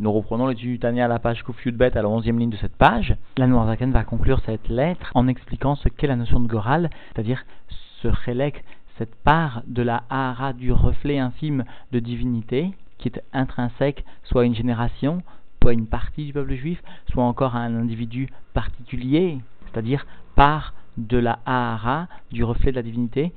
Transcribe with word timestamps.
Nous 0.00 0.12
reprenons 0.12 0.46
l'étude 0.46 0.70
du 0.70 0.78
Tania 0.78 1.06
à 1.06 1.08
la 1.08 1.18
page 1.18 1.42
Kouf 1.42 1.66
Bet 1.66 1.98
à 1.98 2.02
la 2.02 2.08
onzième 2.08 2.38
ligne 2.38 2.50
de 2.50 2.56
cette 2.56 2.76
page. 2.76 3.16
La 3.36 3.48
Noirzaken 3.48 3.90
va 3.90 4.04
conclure 4.04 4.40
cette 4.46 4.68
lettre 4.68 5.10
en 5.16 5.26
expliquant 5.26 5.74
ce 5.74 5.88
qu'est 5.88 6.06
la 6.06 6.14
notion 6.14 6.38
de 6.38 6.46
Goral, 6.46 6.88
c'est-à-dire 7.08 7.44
ce 8.00 8.12
Chelek, 8.24 8.62
cette 8.96 9.16
part 9.16 9.62
de 9.66 9.82
la 9.82 10.04
Hara 10.08 10.52
du 10.52 10.70
reflet 10.70 11.18
infime 11.18 11.64
de 11.90 11.98
divinité 11.98 12.70
qui 12.98 13.08
est 13.08 13.20
intrinsèque 13.32 14.04
soit 14.22 14.42
à 14.42 14.44
une 14.44 14.54
génération, 14.54 15.20
soit 15.60 15.72
à 15.72 15.74
une 15.74 15.88
partie 15.88 16.26
du 16.26 16.32
peuple 16.32 16.54
juif, 16.54 16.80
soit 17.10 17.24
encore 17.24 17.56
à 17.56 17.60
un 17.60 17.74
individu 17.74 18.28
particulier, 18.54 19.38
c'est-à-dire 19.66 20.06
part 20.36 20.74
de 20.96 21.18
la 21.18 21.40
Hara 21.44 22.06
du 22.30 22.44
reflet 22.44 22.70
de 22.70 22.76
la 22.76 22.82
divinité 22.82 23.32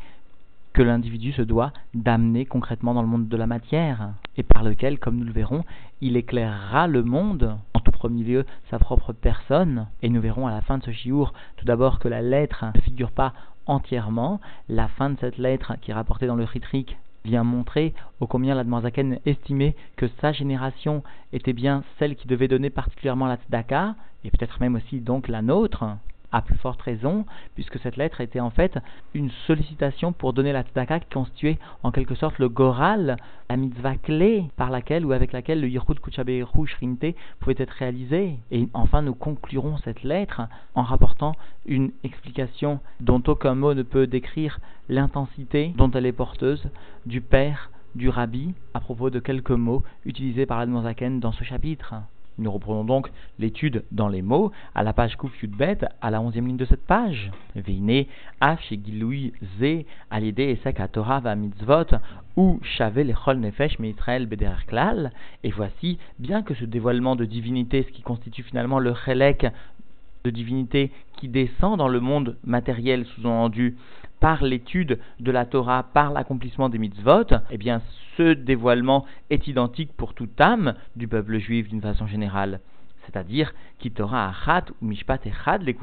que 0.74 0.82
l'individu 0.82 1.32
se 1.34 1.42
doit 1.42 1.74
d'amener 1.94 2.46
concrètement 2.46 2.94
dans 2.94 3.02
le 3.02 3.08
monde 3.08 3.28
de 3.28 3.38
la 3.38 3.48
matière, 3.48 4.12
et 4.38 4.44
par 4.44 4.64
lequel, 4.64 5.00
comme 5.00 5.18
nous 5.18 5.26
le 5.26 5.34
verrons, 5.34 5.64
il 6.00 6.16
éclairera 6.16 6.88
le 6.88 7.04
monde, 7.04 7.58
en 7.74 7.80
tout 7.80 7.92
premier 7.92 8.24
lieu 8.24 8.46
sa 8.70 8.80
propre 8.80 9.14
personne, 9.14 9.88
et 10.02 10.10
nous 10.10 10.22
verrons 10.22 10.48
à 10.48 10.52
la 10.52 10.62
fin 10.62 10.78
de 10.78 10.84
ce 10.84 10.92
chiour 10.92 11.34
tout 11.58 11.66
d'abord 11.66 12.00
que 12.00 12.08
la 12.08 12.22
lettre 12.22 12.66
ne 12.74 12.82
figure 12.82 13.12
pas 13.12 13.34
entièrement, 13.66 14.40
la 14.70 14.88
fin 14.88 15.10
de 15.10 15.20
cette 15.20 15.38
lettre 15.38 15.74
qui 15.82 15.92
est 15.92 15.96
rapportée 15.96 16.28
dans 16.28 16.36
le 16.36 16.44
Ritrik 16.44 16.98
vient 17.24 17.44
montrer 17.44 17.94
au 18.20 18.26
combien 18.26 18.56
l'Admarzaken 18.56 19.20
estimait 19.26 19.76
que 19.96 20.08
sa 20.20 20.32
génération 20.32 21.04
était 21.34 21.54
bien 21.54 21.84
celle 22.00 22.16
qui 22.16 22.28
devait 22.28 22.48
donner 22.48 22.70
particulièrement 22.70 23.28
la 23.28 23.38
tzedaka, 23.38 23.96
et 24.24 24.32
peut-être 24.32 24.60
même 24.60 24.76
aussi 24.76 25.00
donc 25.00 25.28
la 25.28 25.42
nôtre, 25.42 25.86
à 26.32 26.42
plus 26.42 26.58
forte 26.58 26.82
raison, 26.82 27.26
puisque 27.56 27.80
cette 27.80 27.98
lettre 27.98 28.22
était 28.22 28.40
en 28.40 28.50
fait 28.50 28.80
une 29.14 29.32
sollicitation 29.48 30.14
pour 30.14 30.34
donner 30.34 30.54
la 30.54 30.64
tzedaka 30.64 31.00
qui 31.00 31.10
constituait 31.10 31.60
en 31.84 31.92
quelque 31.92 32.16
sorte 32.16 32.40
le 32.40 32.50
goral, 32.50 33.18
la 33.50 33.58
mitzvah 33.58 33.96
clé 33.96 34.46
par 34.56 34.70
laquelle 34.70 35.06
ou 35.06 35.12
avec 35.12 35.32
laquelle 35.34 35.62
le 35.62 35.70
Yirhut 35.70 36.00
Kuchaberu 36.00 36.68
Shrinte 36.68 37.16
pouvait 37.40 37.56
être 37.58 37.72
réalisé. 37.72 38.38
Et 38.52 38.68
enfin, 38.74 39.02
nous 39.02 39.16
conclurons 39.16 39.78
cette 39.78 40.04
lettre 40.04 40.42
en 40.76 40.84
rapportant 40.84 41.34
une 41.66 41.92
explication 42.04 42.80
dont 43.00 43.22
aucun 43.28 43.56
mot 43.56 43.74
ne 43.74 43.84
peut 43.84 44.08
décrire 44.08 44.60
l'intensité 44.90 45.74
dont 45.78 45.92
elle 45.92 46.06
est 46.06 46.12
porteuse 46.12 46.70
du 47.06 47.22
père 47.22 47.72
du 47.96 48.10
rabbi 48.10 48.54
à 48.74 48.80
propos 48.80 49.10
de 49.10 49.20
quelques 49.20 49.52
mots 49.52 49.84
utilisés 50.06 50.46
par 50.46 50.60
l'Admozaken 50.60 51.20
dans 51.20 51.32
ce 51.32 51.44
chapitre. 51.44 51.96
Nous 52.38 52.52
reprenons 52.52 52.84
donc 52.84 53.12
l'étude 53.40 53.84
dans 53.92 54.08
les 54.08 54.22
mots 54.22 54.52
à 54.74 54.84
la 54.84 54.94
page 54.94 55.16
Kouf 55.16 55.34
bête 55.46 55.86
à 56.02 56.10
la 56.10 56.22
onzième 56.22 56.48
ligne 56.48 56.58
de 56.58 56.66
cette 56.66 56.86
page. 56.86 57.32
Veine 57.56 58.06
af 58.40 58.60
Giloui 58.70 59.34
ze 59.60 59.84
alide 60.10 60.40
esek 60.40 60.82
Torah 60.92 61.20
va 61.20 61.36
mitzvot 61.36 61.98
ou 62.38 62.60
shavel 62.64 63.08
lechol 63.08 63.40
nefesh 63.40 63.80
meitral 63.80 64.26
beder 64.26 64.66
klal. 64.68 65.12
Et 65.44 65.52
voici, 65.52 66.00
bien 66.20 66.42
que 66.42 66.54
ce 66.54 66.66
dévoilement 66.66 67.16
de 67.16 67.26
divinité, 67.26 67.84
ce 67.84 67.92
qui 67.92 68.02
constitue 68.02 68.44
finalement 68.44 68.80
le 68.80 68.94
chelek 68.94 69.48
de 70.24 70.30
divinité 70.30 70.92
qui 71.18 71.28
descend 71.28 71.78
dans 71.78 71.88
le 71.88 72.00
monde 72.00 72.38
matériel 72.44 73.06
sous-entendu 73.06 73.78
par 74.20 74.44
l'étude 74.44 75.00
de 75.20 75.32
la 75.32 75.46
Torah, 75.46 75.84
par 75.94 76.12
l'accomplissement 76.12 76.70
des 76.70 76.78
mitzvot, 76.78 77.26
eh 77.50 77.58
bien 77.58 77.82
ce 78.18 78.34
dévoilement 78.34 79.06
est 79.30 79.48
identique 79.48 79.92
pour 79.98 80.14
toute 80.14 80.40
âme 80.40 80.76
du 80.96 81.08
peuple 81.08 81.40
juif 81.40 81.70
d'une 81.70 81.82
façon 81.82 82.06
générale. 82.06 82.60
C'est-à-dire 83.06 83.52
qui 83.80 83.92
Torah 83.92 84.30
achat 84.30 84.66
ou 84.82 84.86
mishpat 84.86 85.26
echad 85.26 85.64
les 85.64 85.76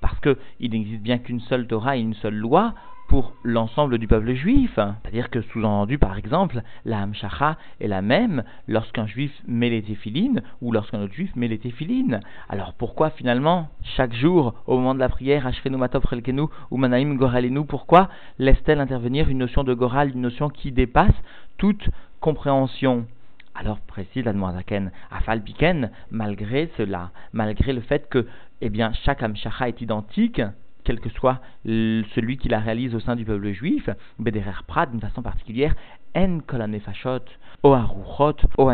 parce 0.00 0.18
qu'il 0.20 0.70
n'existe 0.70 1.02
bien 1.02 1.18
qu'une 1.18 1.40
seule 1.40 1.66
Torah 1.66 1.96
et 1.96 2.00
une 2.00 2.14
seule 2.14 2.34
loi 2.34 2.74
pour 3.08 3.32
l'ensemble 3.42 3.98
du 3.98 4.08
peuple 4.08 4.34
juif. 4.34 4.72
C'est-à-dire 4.74 5.30
que, 5.30 5.40
sous-entendu, 5.42 5.98
par 5.98 6.16
exemple, 6.16 6.62
la 6.84 7.02
hamshacha 7.02 7.56
est 7.80 7.88
la 7.88 8.02
même 8.02 8.44
lorsqu'un 8.68 9.06
juif 9.06 9.32
met 9.46 9.70
les 9.70 9.82
téphilines 9.82 10.42
ou 10.60 10.72
lorsqu'un 10.72 11.02
autre 11.02 11.14
juif 11.14 11.34
met 11.36 11.48
les 11.48 11.58
téphilines. 11.58 12.20
Alors 12.48 12.74
pourquoi 12.74 13.10
finalement, 13.10 13.68
chaque 13.82 14.14
jour, 14.14 14.54
au 14.66 14.76
moment 14.76 14.94
de 14.94 15.00
la 15.00 15.08
prière, 15.08 15.46
Ashrenu 15.46 15.76
Matop 15.76 16.04
Relkenu 16.04 16.42
ou 16.70 16.76
Manaim 16.76 17.14
Goralenu, 17.14 17.64
pourquoi 17.64 18.08
laisse-t-elle 18.38 18.80
intervenir 18.80 19.28
une 19.28 19.38
notion 19.38 19.64
de 19.64 19.74
Goral, 19.74 20.10
une 20.10 20.22
notion 20.22 20.48
qui 20.48 20.72
dépasse 20.72 21.14
toute 21.58 21.88
compréhension? 22.20 23.06
Alors 23.54 23.78
précise 23.80 24.24
la 24.24 24.34
Zaken, 24.34 24.90
Afal 25.10 25.42
Piken, 25.42 25.90
malgré 26.10 26.70
cela, 26.76 27.10
malgré 27.32 27.72
le 27.72 27.80
fait 27.80 28.08
que 28.10 28.26
eh 28.60 28.68
bien, 28.68 28.92
chaque 29.04 29.22
Amshacha 29.22 29.68
est 29.68 29.80
identique, 29.80 30.42
quel 30.86 31.00
que 31.00 31.10
soit 31.10 31.40
celui 31.64 32.38
qui 32.38 32.48
la 32.48 32.60
réalise 32.60 32.94
au 32.94 33.00
sein 33.00 33.16
du 33.16 33.24
peuple 33.24 33.50
juif, 33.50 33.90
Bederer 34.20 34.62
Prad, 34.66 34.90
d'une 34.90 35.00
façon 35.00 35.20
particulière, 35.20 35.74
En 36.16 36.40
Kolanefashot, 36.40 37.26
O 37.62 37.74
Aruchot, 37.74 38.36
O 38.56 38.70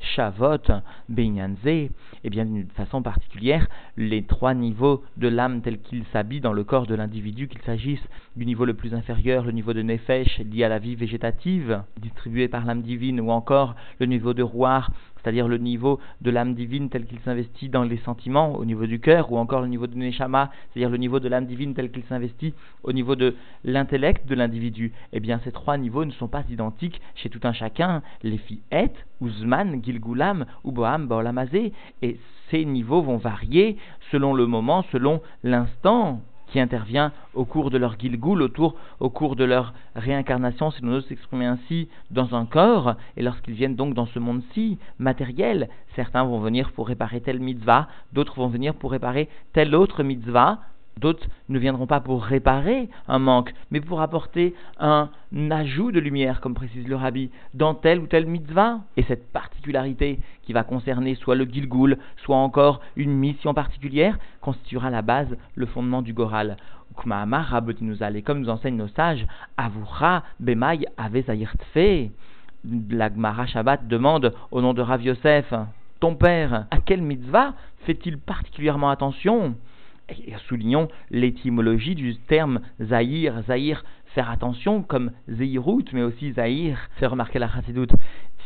Shavot, 0.00 0.82
Beinyanze, 1.08 1.64
et 1.64 2.30
bien 2.30 2.46
d'une 2.46 2.66
façon 2.70 3.00
particulière, 3.00 3.68
les 3.96 4.24
trois 4.24 4.54
niveaux 4.54 5.04
de 5.18 5.28
l'âme 5.28 5.62
tels 5.62 5.78
qu'ils 5.78 6.04
s'habillent 6.12 6.40
dans 6.40 6.52
le 6.52 6.64
corps 6.64 6.88
de 6.88 6.96
l'individu, 6.96 7.46
qu'il 7.46 7.62
s'agisse 7.62 8.02
du 8.34 8.44
niveau 8.44 8.64
le 8.64 8.74
plus 8.74 8.92
inférieur, 8.92 9.44
le 9.44 9.52
niveau 9.52 9.72
de 9.72 9.82
Nefesh, 9.82 10.40
lié 10.40 10.64
à 10.64 10.68
la 10.68 10.80
vie 10.80 10.96
végétative, 10.96 11.82
distribué 12.00 12.48
par 12.48 12.64
l'âme 12.64 12.82
divine, 12.82 13.20
ou 13.20 13.30
encore 13.30 13.76
le 14.00 14.06
niveau 14.06 14.34
de 14.34 14.42
Rouar, 14.42 14.90
c'est-à-dire 15.22 15.48
le 15.48 15.58
niveau 15.58 15.98
de 16.20 16.30
l'âme 16.30 16.54
divine 16.54 16.88
tel 16.88 17.04
qu'il 17.04 17.18
s'investit 17.20 17.68
dans 17.68 17.82
les 17.82 17.98
sentiments 17.98 18.54
au 18.54 18.64
niveau 18.64 18.86
du 18.86 19.00
cœur, 19.00 19.30
ou 19.32 19.38
encore 19.38 19.60
le 19.60 19.68
niveau 19.68 19.86
de 19.86 19.96
Neshama, 19.96 20.50
c'est-à-dire 20.72 20.90
le 20.90 20.96
niveau 20.96 21.20
de 21.20 21.28
l'âme 21.28 21.46
divine 21.46 21.74
tel 21.74 21.90
qu'il 21.90 22.04
s'investit 22.04 22.54
au 22.82 22.92
niveau 22.92 23.16
de 23.16 23.34
l'intellect 23.64 24.26
de 24.26 24.34
l'individu. 24.34 24.92
Eh 25.12 25.20
bien, 25.20 25.40
ces 25.44 25.52
trois 25.52 25.76
niveaux 25.76 26.04
ne 26.04 26.12
sont 26.12 26.28
pas 26.28 26.42
identiques 26.50 27.00
chez 27.14 27.28
tout 27.28 27.40
un 27.44 27.52
chacun. 27.52 28.02
Les 28.22 28.38
filles 28.38 28.62
Et, 28.72 28.90
Uzman, 29.20 29.82
Gilgulam, 29.82 30.46
Uboam, 30.64 31.06
Baolamazé, 31.06 31.72
et 32.02 32.18
ces 32.50 32.64
niveaux 32.64 33.02
vont 33.02 33.16
varier 33.16 33.76
selon 34.10 34.34
le 34.34 34.46
moment, 34.46 34.84
selon 34.90 35.20
l'instant 35.42 36.20
qui 36.48 36.60
intervient 36.60 37.12
au 37.34 37.44
cours 37.44 37.70
de 37.70 37.78
leur 37.78 37.98
gilgoul, 37.98 38.42
autour, 38.42 38.74
au 39.00 39.10
cours 39.10 39.36
de 39.36 39.44
leur 39.44 39.74
réincarnation, 39.94 40.70
si 40.70 40.82
l'on 40.82 40.94
ose 40.94 41.06
s'exprimer 41.06 41.46
ainsi, 41.46 41.88
dans 42.10 42.34
un 42.34 42.46
corps, 42.46 42.94
et 43.16 43.22
lorsqu'ils 43.22 43.54
viennent 43.54 43.76
donc 43.76 43.94
dans 43.94 44.06
ce 44.06 44.18
monde-ci, 44.18 44.78
matériel, 44.98 45.68
certains 45.94 46.24
vont 46.24 46.40
venir 46.40 46.72
pour 46.72 46.88
réparer 46.88 47.20
telle 47.20 47.40
mitzvah, 47.40 47.88
d'autres 48.12 48.36
vont 48.36 48.48
venir 48.48 48.74
pour 48.74 48.92
réparer 48.92 49.28
telle 49.52 49.74
autre 49.74 50.02
mitzvah, 50.02 50.60
D'autres 50.98 51.28
ne 51.48 51.58
viendront 51.58 51.86
pas 51.86 52.00
pour 52.00 52.24
réparer 52.24 52.88
un 53.06 53.20
manque, 53.20 53.54
mais 53.70 53.80
pour 53.80 54.00
apporter 54.00 54.54
un 54.80 55.10
ajout 55.50 55.92
de 55.92 56.00
lumière, 56.00 56.40
comme 56.40 56.54
précise 56.54 56.88
le 56.88 56.96
rabbi, 56.96 57.30
dans 57.54 57.74
telle 57.74 58.00
ou 58.00 58.06
telle 58.06 58.26
mitzvah. 58.26 58.80
Et 58.96 59.04
cette 59.04 59.30
particularité 59.32 60.18
qui 60.42 60.52
va 60.52 60.64
concerner 60.64 61.14
soit 61.14 61.36
le 61.36 61.44
Gilgul, 61.44 61.98
soit 62.16 62.36
encore 62.36 62.80
une 62.96 63.12
mission 63.12 63.54
particulière, 63.54 64.18
constituera 64.40 64.90
la 64.90 65.02
base, 65.02 65.36
le 65.54 65.66
fondement 65.66 66.02
du 66.02 66.12
Goral. 66.12 66.56
Et 66.98 68.22
comme 68.22 68.40
nous 68.40 68.48
enseignent 68.48 68.76
nos 68.76 68.88
sages, 68.88 69.24
Avura 69.56 70.24
Avezayirtfe. 70.96 72.10
La 72.90 73.08
Gemara 73.08 73.46
Shabbat 73.46 73.86
demande 73.86 74.34
au 74.50 74.60
nom 74.60 74.74
de 74.74 74.82
Rav 74.82 75.00
Yosef, 75.00 75.54
ton 76.00 76.16
père, 76.16 76.66
à 76.72 76.78
quelle 76.78 77.02
mitzvah 77.02 77.54
fait-il 77.84 78.18
particulièrement 78.18 78.90
attention? 78.90 79.54
Soulignons 80.48 80.88
l'étymologie 81.10 81.94
du 81.94 82.16
terme 82.16 82.60
Zahir. 82.80 83.42
Zahir, 83.46 83.84
faire 84.14 84.30
attention, 84.30 84.82
comme 84.82 85.12
Zeirut, 85.28 85.84
mais 85.92 86.02
aussi 86.02 86.32
Zahir, 86.32 86.78
faire 86.96 87.10
remarquer 87.10 87.38
la 87.38 87.48
chassidoute, 87.48 87.92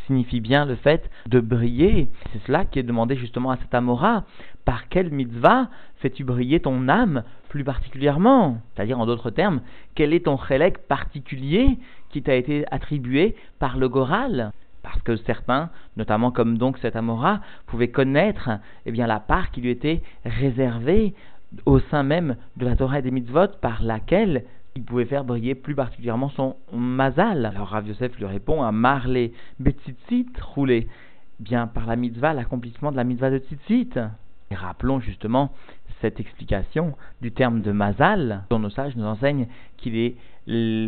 signifie 0.06 0.40
bien 0.40 0.64
le 0.64 0.74
fait 0.74 1.08
de 1.26 1.40
briller. 1.40 2.08
C'est 2.32 2.42
cela 2.46 2.64
qui 2.64 2.78
est 2.78 2.82
demandé 2.82 3.16
justement 3.16 3.50
à 3.50 3.56
cet 3.56 3.74
Amora. 3.74 4.24
Par 4.64 4.88
quelle 4.88 5.10
mitzvah 5.10 5.68
fais-tu 5.96 6.24
briller 6.24 6.60
ton 6.60 6.88
âme 6.88 7.24
plus 7.48 7.64
particulièrement? 7.64 8.58
C'est-à-dire, 8.74 8.98
en 8.98 9.06
d'autres 9.06 9.30
termes, 9.30 9.60
quel 9.94 10.12
est 10.12 10.26
ton 10.26 10.38
chélek 10.38 10.78
particulier 10.86 11.78
qui 12.10 12.22
t'a 12.22 12.34
été 12.34 12.64
attribué 12.70 13.36
par 13.58 13.76
le 13.78 13.88
Goral? 13.88 14.52
Parce 14.82 15.00
que 15.02 15.16
certains, 15.16 15.70
notamment 15.96 16.32
comme 16.32 16.58
donc 16.58 16.78
cet 16.78 16.96
Amora, 16.96 17.40
pouvaient 17.66 17.90
connaître 17.90 18.50
eh 18.84 18.90
bien, 18.90 19.06
la 19.06 19.20
part 19.20 19.52
qui 19.52 19.60
lui 19.60 19.70
était 19.70 20.02
réservée 20.24 21.14
au 21.66 21.78
sein 21.78 22.02
même 22.02 22.36
de 22.56 22.64
la 22.64 22.76
Torah 22.76 22.98
et 22.98 23.02
des 23.02 23.10
mitzvot 23.10 23.48
par 23.60 23.82
laquelle 23.82 24.44
il 24.74 24.84
pouvait 24.84 25.04
faire 25.04 25.24
briller 25.24 25.54
plus 25.54 25.74
particulièrement 25.74 26.30
son 26.30 26.56
mazal. 26.72 27.44
Alors 27.44 27.68
Rav 27.68 27.86
Yosef 27.86 28.16
lui 28.18 28.24
répond 28.24 28.62
à 28.62 28.72
Marle 28.72 29.30
Betzitzit 29.60 30.28
roulé. 30.40 30.88
Bien 31.40 31.66
par 31.66 31.86
la 31.86 31.96
mitzvah, 31.96 32.34
l'accomplissement 32.34 32.92
de 32.92 32.96
la 32.96 33.04
mitzvah 33.04 33.30
de 33.30 33.38
Tzitzit. 33.38 33.98
Et 34.50 34.54
rappelons 34.54 35.00
justement 35.00 35.52
cette 36.00 36.20
explication 36.20 36.94
du 37.20 37.32
terme 37.32 37.62
de 37.62 37.72
mazal, 37.72 38.44
dont 38.50 38.58
nos 38.58 38.70
sages 38.70 38.96
nous 38.96 39.04
enseignent 39.04 39.46
qu'il 39.76 39.96
est 39.96 40.16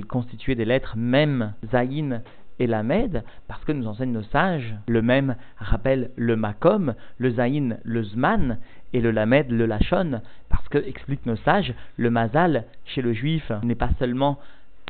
constitué 0.08 0.54
des 0.54 0.64
lettres 0.64 0.96
même, 0.96 1.54
zayin 1.70 2.20
et 2.58 2.66
la 2.66 2.82
med, 2.82 3.24
parce 3.48 3.64
que 3.64 3.72
nous 3.72 3.86
enseignent 3.86 4.12
nos 4.12 4.22
sages, 4.22 4.74
le 4.86 5.02
même 5.02 5.36
rappelle 5.58 6.10
le 6.16 6.36
makom, 6.36 6.94
le 7.18 7.30
zayin, 7.30 7.76
le 7.82 8.02
zman, 8.02 8.58
et 8.92 9.00
le 9.00 9.10
lamed, 9.10 9.50
le 9.50 9.66
lachon, 9.66 10.20
parce 10.48 10.68
que, 10.68 10.78
expliquent 10.78 11.26
nos 11.26 11.36
sages, 11.36 11.74
le 11.96 12.10
mazal 12.10 12.64
chez 12.84 13.02
le 13.02 13.12
juif 13.12 13.50
n'est 13.62 13.74
pas 13.74 13.90
seulement 13.98 14.38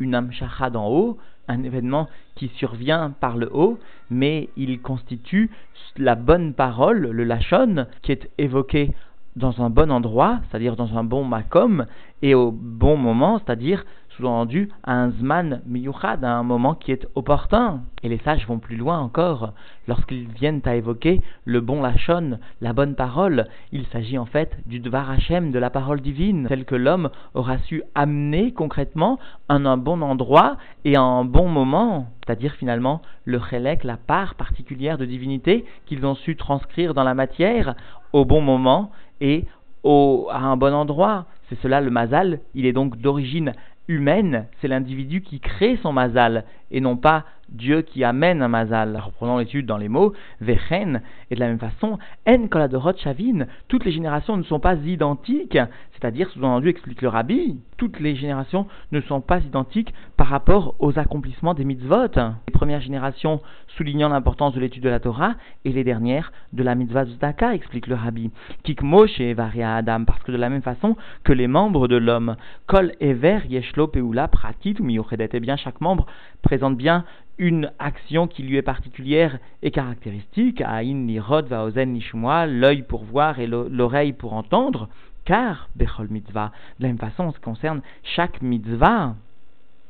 une 0.00 0.14
amshacha 0.14 0.70
d'en 0.70 0.88
haut, 0.88 1.18
un 1.48 1.62
événement 1.62 2.08
qui 2.34 2.48
survient 2.48 3.14
par 3.20 3.36
le 3.36 3.50
haut, 3.52 3.78
mais 4.10 4.48
il 4.56 4.80
constitue 4.80 5.50
la 5.96 6.14
bonne 6.14 6.54
parole, 6.54 7.10
le 7.10 7.24
lachon, 7.24 7.86
qui 8.02 8.12
est 8.12 8.30
évoqué 8.38 8.92
dans 9.36 9.62
un 9.62 9.70
bon 9.70 9.90
endroit, 9.90 10.40
c'est-à-dire 10.48 10.76
dans 10.76 10.96
un 10.96 11.04
bon 11.04 11.24
makom, 11.24 11.86
et 12.22 12.34
au 12.34 12.52
bon 12.52 12.96
moment, 12.96 13.38
c'est-à-dire 13.38 13.84
sous-entendu 14.16 14.70
à 14.82 14.94
un 14.94 15.10
zman 15.10 15.62
miyuchad, 15.66 16.24
à 16.24 16.32
un 16.32 16.42
moment 16.42 16.74
qui 16.74 16.92
est 16.92 17.06
opportun. 17.14 17.82
Et 18.02 18.08
les 18.08 18.18
sages 18.18 18.46
vont 18.46 18.58
plus 18.58 18.76
loin 18.76 18.98
encore, 18.98 19.52
lorsqu'ils 19.88 20.28
viennent 20.28 20.60
à 20.64 20.76
évoquer 20.76 21.20
le 21.44 21.60
bon 21.60 21.82
lachon, 21.82 22.38
la 22.60 22.72
bonne 22.72 22.94
parole, 22.94 23.46
il 23.72 23.86
s'agit 23.86 24.18
en 24.18 24.26
fait 24.26 24.56
du 24.66 24.78
dvar 24.78 25.10
Hashem, 25.10 25.50
de 25.50 25.58
la 25.58 25.70
parole 25.70 26.00
divine, 26.00 26.46
tel 26.48 26.64
que 26.64 26.74
l'homme 26.74 27.10
aura 27.34 27.58
su 27.58 27.82
amener 27.94 28.52
concrètement 28.52 29.18
en 29.48 29.64
un 29.64 29.76
bon 29.76 30.02
endroit 30.02 30.56
et 30.84 30.96
à 30.96 31.02
un 31.02 31.24
bon 31.24 31.48
moment, 31.48 32.08
c'est-à-dire 32.24 32.54
finalement 32.54 33.00
le 33.24 33.40
chélek, 33.40 33.84
la 33.84 33.96
part 33.96 34.34
particulière 34.34 34.98
de 34.98 35.04
divinité 35.06 35.64
qu'ils 35.86 36.04
ont 36.04 36.14
su 36.14 36.36
transcrire 36.36 36.94
dans 36.94 37.04
la 37.04 37.14
matière 37.14 37.74
au 38.12 38.24
bon 38.24 38.40
moment 38.40 38.90
et 39.20 39.44
au, 39.82 40.28
à 40.30 40.38
un 40.38 40.56
bon 40.56 40.74
endroit. 40.74 41.26
C'est 41.48 41.60
cela 41.60 41.80
le 41.80 41.90
mazal, 41.90 42.40
il 42.54 42.64
est 42.64 42.72
donc 42.72 42.96
d'origine 42.96 43.52
humaine, 43.88 44.46
c'est 44.60 44.68
l'individu 44.68 45.20
qui 45.20 45.40
crée 45.40 45.78
son 45.82 45.92
mazal 45.92 46.44
et 46.70 46.80
non 46.80 46.96
pas 46.96 47.24
Dieu 47.48 47.82
qui 47.82 48.04
amène 48.04 48.42
un 48.42 48.48
mazal. 48.48 49.00
Reprenons 49.04 49.38
l'étude 49.38 49.66
dans 49.66 49.76
les 49.76 49.88
mots, 49.88 50.12
vechen, 50.40 51.02
et 51.30 51.34
de 51.34 51.40
la 51.40 51.48
même 51.48 51.58
façon, 51.58 51.98
en 52.26 52.46
koladorot 52.48 52.96
shavin, 52.96 53.46
toutes 53.68 53.84
les 53.84 53.92
générations 53.92 54.36
ne 54.36 54.42
sont 54.42 54.60
pas 54.60 54.74
identiques, 54.74 55.58
c'est-à-dire, 55.92 56.30
sous-entendu, 56.30 56.68
explique 56.68 57.02
le 57.02 57.08
rabbi, 57.08 57.56
toutes 57.84 58.00
les 58.00 58.16
générations 58.16 58.66
ne 58.92 59.00
sont 59.02 59.20
pas 59.20 59.40
identiques 59.40 59.92
par 60.16 60.28
rapport 60.28 60.74
aux 60.78 60.98
accomplissements 60.98 61.52
des 61.52 61.66
mitzvot. 61.66 62.16
Les 62.16 62.52
premières 62.52 62.80
générations 62.80 63.42
soulignant 63.76 64.08
l'importance 64.08 64.54
de 64.54 64.60
l'étude 64.60 64.84
de 64.84 64.88
la 64.88 65.00
Torah, 65.00 65.34
et 65.66 65.72
les 65.72 65.84
dernières 65.84 66.32
de 66.54 66.62
la 66.62 66.74
mitzvah 66.76 67.04
zdaka, 67.04 67.54
explique 67.54 67.86
le 67.86 67.96
rabbi. 67.96 68.30
Kikmosh 68.62 69.20
et 69.20 69.34
varia 69.34 69.76
Adam, 69.76 70.06
parce 70.06 70.22
que 70.22 70.32
de 70.32 70.38
la 70.38 70.48
même 70.48 70.62
façon 70.62 70.96
que 71.24 71.34
les 71.34 71.46
membres 71.46 71.86
de 71.86 71.96
l'homme, 71.96 72.36
kol 72.66 72.92
ever 73.00 73.40
yeshlo 73.50 73.86
peula 73.88 74.28
pratit 74.28 74.76
ou 74.80 74.88
et 74.88 75.28
eh 75.30 75.40
bien 75.40 75.56
chaque 75.56 75.82
membre 75.82 76.06
présente 76.40 76.78
bien 76.78 77.04
une 77.36 77.70
action 77.78 78.28
qui 78.28 78.44
lui 78.44 78.56
est 78.56 78.62
particulière 78.62 79.38
et 79.62 79.70
caractéristique, 79.70 80.62
Aïn 80.62 81.04
ni 81.04 81.20
rod 81.20 81.48
va 81.48 81.64
ozen 81.64 81.92
ni 81.92 82.02
l'œil 82.48 82.82
pour 82.82 83.04
voir 83.04 83.40
et 83.40 83.46
l'oreille 83.46 84.14
pour 84.14 84.32
entendre, 84.32 84.88
car 85.24 85.68
Bechol 85.76 86.08
mitzvah, 86.10 86.52
de 86.78 86.84
la 86.84 86.88
même 86.88 86.98
façon, 86.98 87.24
en 87.24 87.32
ce 87.32 87.36
qui 87.36 87.42
concerne 87.42 87.80
chaque 88.02 88.42
mitzvah, 88.42 89.14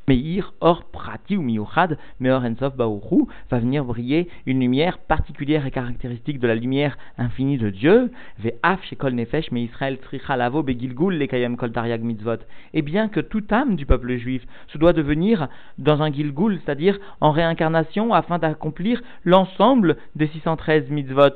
Meir, 0.07 0.53
or 0.61 0.85
prati 0.85 1.35
ou 1.39 1.43
miuchad, 1.43 1.97
meor 2.21 2.45
ensof 2.45 2.77
baoru, 2.77 3.27
va 3.51 3.59
venir 3.59 3.87
briller 3.87 4.29
une 4.45 4.61
lumière 4.61 4.99
particulière 4.99 5.65
et 5.65 5.71
caractéristique 5.71 6.39
de 6.39 6.47
la 6.47 6.55
lumière 6.55 6.99
infinie 7.17 7.57
de 7.57 7.71
Dieu, 7.71 8.13
ve 8.39 8.53
af 8.63 8.85
shekol 8.85 9.15
nefesh 9.15 9.51
me 9.51 9.61
Israël 9.61 9.97
trichalavo 9.97 10.63
begilgul 10.63 11.17
le 11.17 11.27
kayam 11.27 11.57
kol 11.57 11.73
tariag 11.73 12.03
mitzvot. 12.03 12.45
Et 12.75 12.83
bien 12.83 13.09
que 13.09 13.21
toute 13.21 13.51
âme 13.51 13.77
du 13.77 13.87
peuple 13.87 14.17
juif 14.19 14.47
se 14.69 14.77
doit 14.77 14.93
devenir 14.93 15.49
dans 15.79 16.03
un 16.03 16.13
gilgul, 16.13 16.61
c'est-à-dire 16.63 16.99
en 17.23 17.31
réincarnation, 17.31 18.13
afin 18.13 18.39
d'accomplir 18.39 19.03
l'ensemble 19.25 19.97
des 20.17 20.27
613 20.27 20.91
mitzvot 20.91 21.33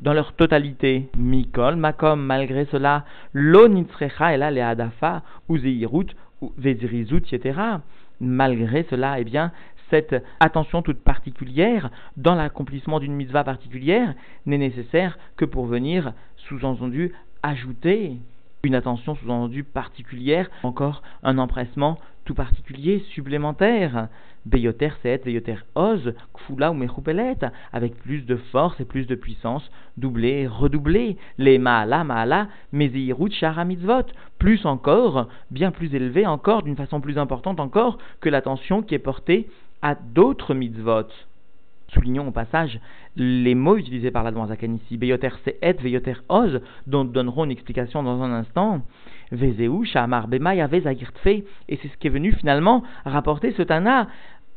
dans 0.00 0.12
leur 0.12 0.32
totalité. 0.32 1.08
Mikol, 1.16 1.76
Makom, 1.76 2.20
malgré 2.20 2.66
cela, 2.66 3.04
lo 3.32 3.68
nitzrecha 3.68 4.34
et 4.34 4.38
le 4.38 4.62
hadafa, 4.62 5.22
ou 5.48 5.56
zeirut, 5.56 6.16
ou 6.40 6.52
vezirizut, 6.58 7.22
etc 7.32 7.80
malgré 8.20 8.84
cela, 8.84 9.18
eh 9.18 9.24
bien, 9.24 9.50
cette 9.88 10.22
attention 10.38 10.82
toute 10.82 11.02
particulière 11.02 11.90
dans 12.16 12.34
l'accomplissement 12.34 13.00
d'une 13.00 13.14
mitzvah 13.14 13.42
particulière 13.42 14.14
n'est 14.46 14.58
nécessaire 14.58 15.18
que 15.36 15.44
pour 15.44 15.66
venir, 15.66 16.12
sous-entendu, 16.36 17.12
ajouter 17.42 18.16
une 18.62 18.74
attention 18.74 19.16
sous-entendue 19.16 19.64
particulière, 19.64 20.48
encore 20.62 21.02
un 21.22 21.38
empressement 21.38 21.98
particulier 22.34 23.04
supplémentaire. 23.14 24.08
Beyoter 24.46 24.90
Seet, 25.02 25.22
Beyoter 25.24 25.56
Oz, 25.74 26.14
Kfula 26.34 26.70
ou 26.70 26.74
Mechupelet, 26.74 27.36
avec 27.72 27.94
plus 27.96 28.24
de 28.24 28.36
force 28.36 28.80
et 28.80 28.86
plus 28.86 29.06
de 29.06 29.14
puissance, 29.14 29.70
doublé, 29.98 30.46
redoublé, 30.46 31.18
les 31.36 31.58
Maala, 31.58 32.04
Maala, 32.04 32.48
Mezeirut, 32.72 33.32
Shara 33.32 33.64
Mitzvot, 33.64 34.06
plus 34.38 34.64
encore, 34.64 35.28
bien 35.50 35.70
plus 35.70 35.94
élevé 35.94 36.26
encore, 36.26 36.62
d'une 36.62 36.76
façon 36.76 37.02
plus 37.02 37.18
importante 37.18 37.60
encore, 37.60 37.98
que 38.20 38.30
l'attention 38.30 38.82
qui 38.82 38.94
est 38.94 38.98
portée 38.98 39.48
à 39.82 39.94
d'autres 39.94 40.54
mitzvot. 40.54 41.08
Soulignons 41.92 42.28
au 42.28 42.32
passage 42.32 42.78
les 43.16 43.54
mots 43.54 43.76
utilisés 43.76 44.10
par 44.10 44.22
la 44.22 44.32
Zakan 44.32 44.74
ici, 44.74 44.96
Beyoter 44.96 45.30
Seet, 45.44 45.82
Beyoter 45.82 46.14
Oz, 46.28 46.60
dont 46.86 47.04
donnerons 47.04 47.44
une 47.44 47.50
explication 47.50 48.02
dans 48.02 48.22
un 48.22 48.32
instant. 48.32 48.82
Shamar, 49.84 50.28
Bema, 50.28 50.54
et 50.54 50.60
c'est 50.62 51.88
ce 51.88 51.96
qui 51.98 52.06
est 52.06 52.10
venu 52.10 52.32
finalement 52.32 52.82
rapporter 53.04 53.52
ce 53.52 53.62
Tana. 53.62 54.08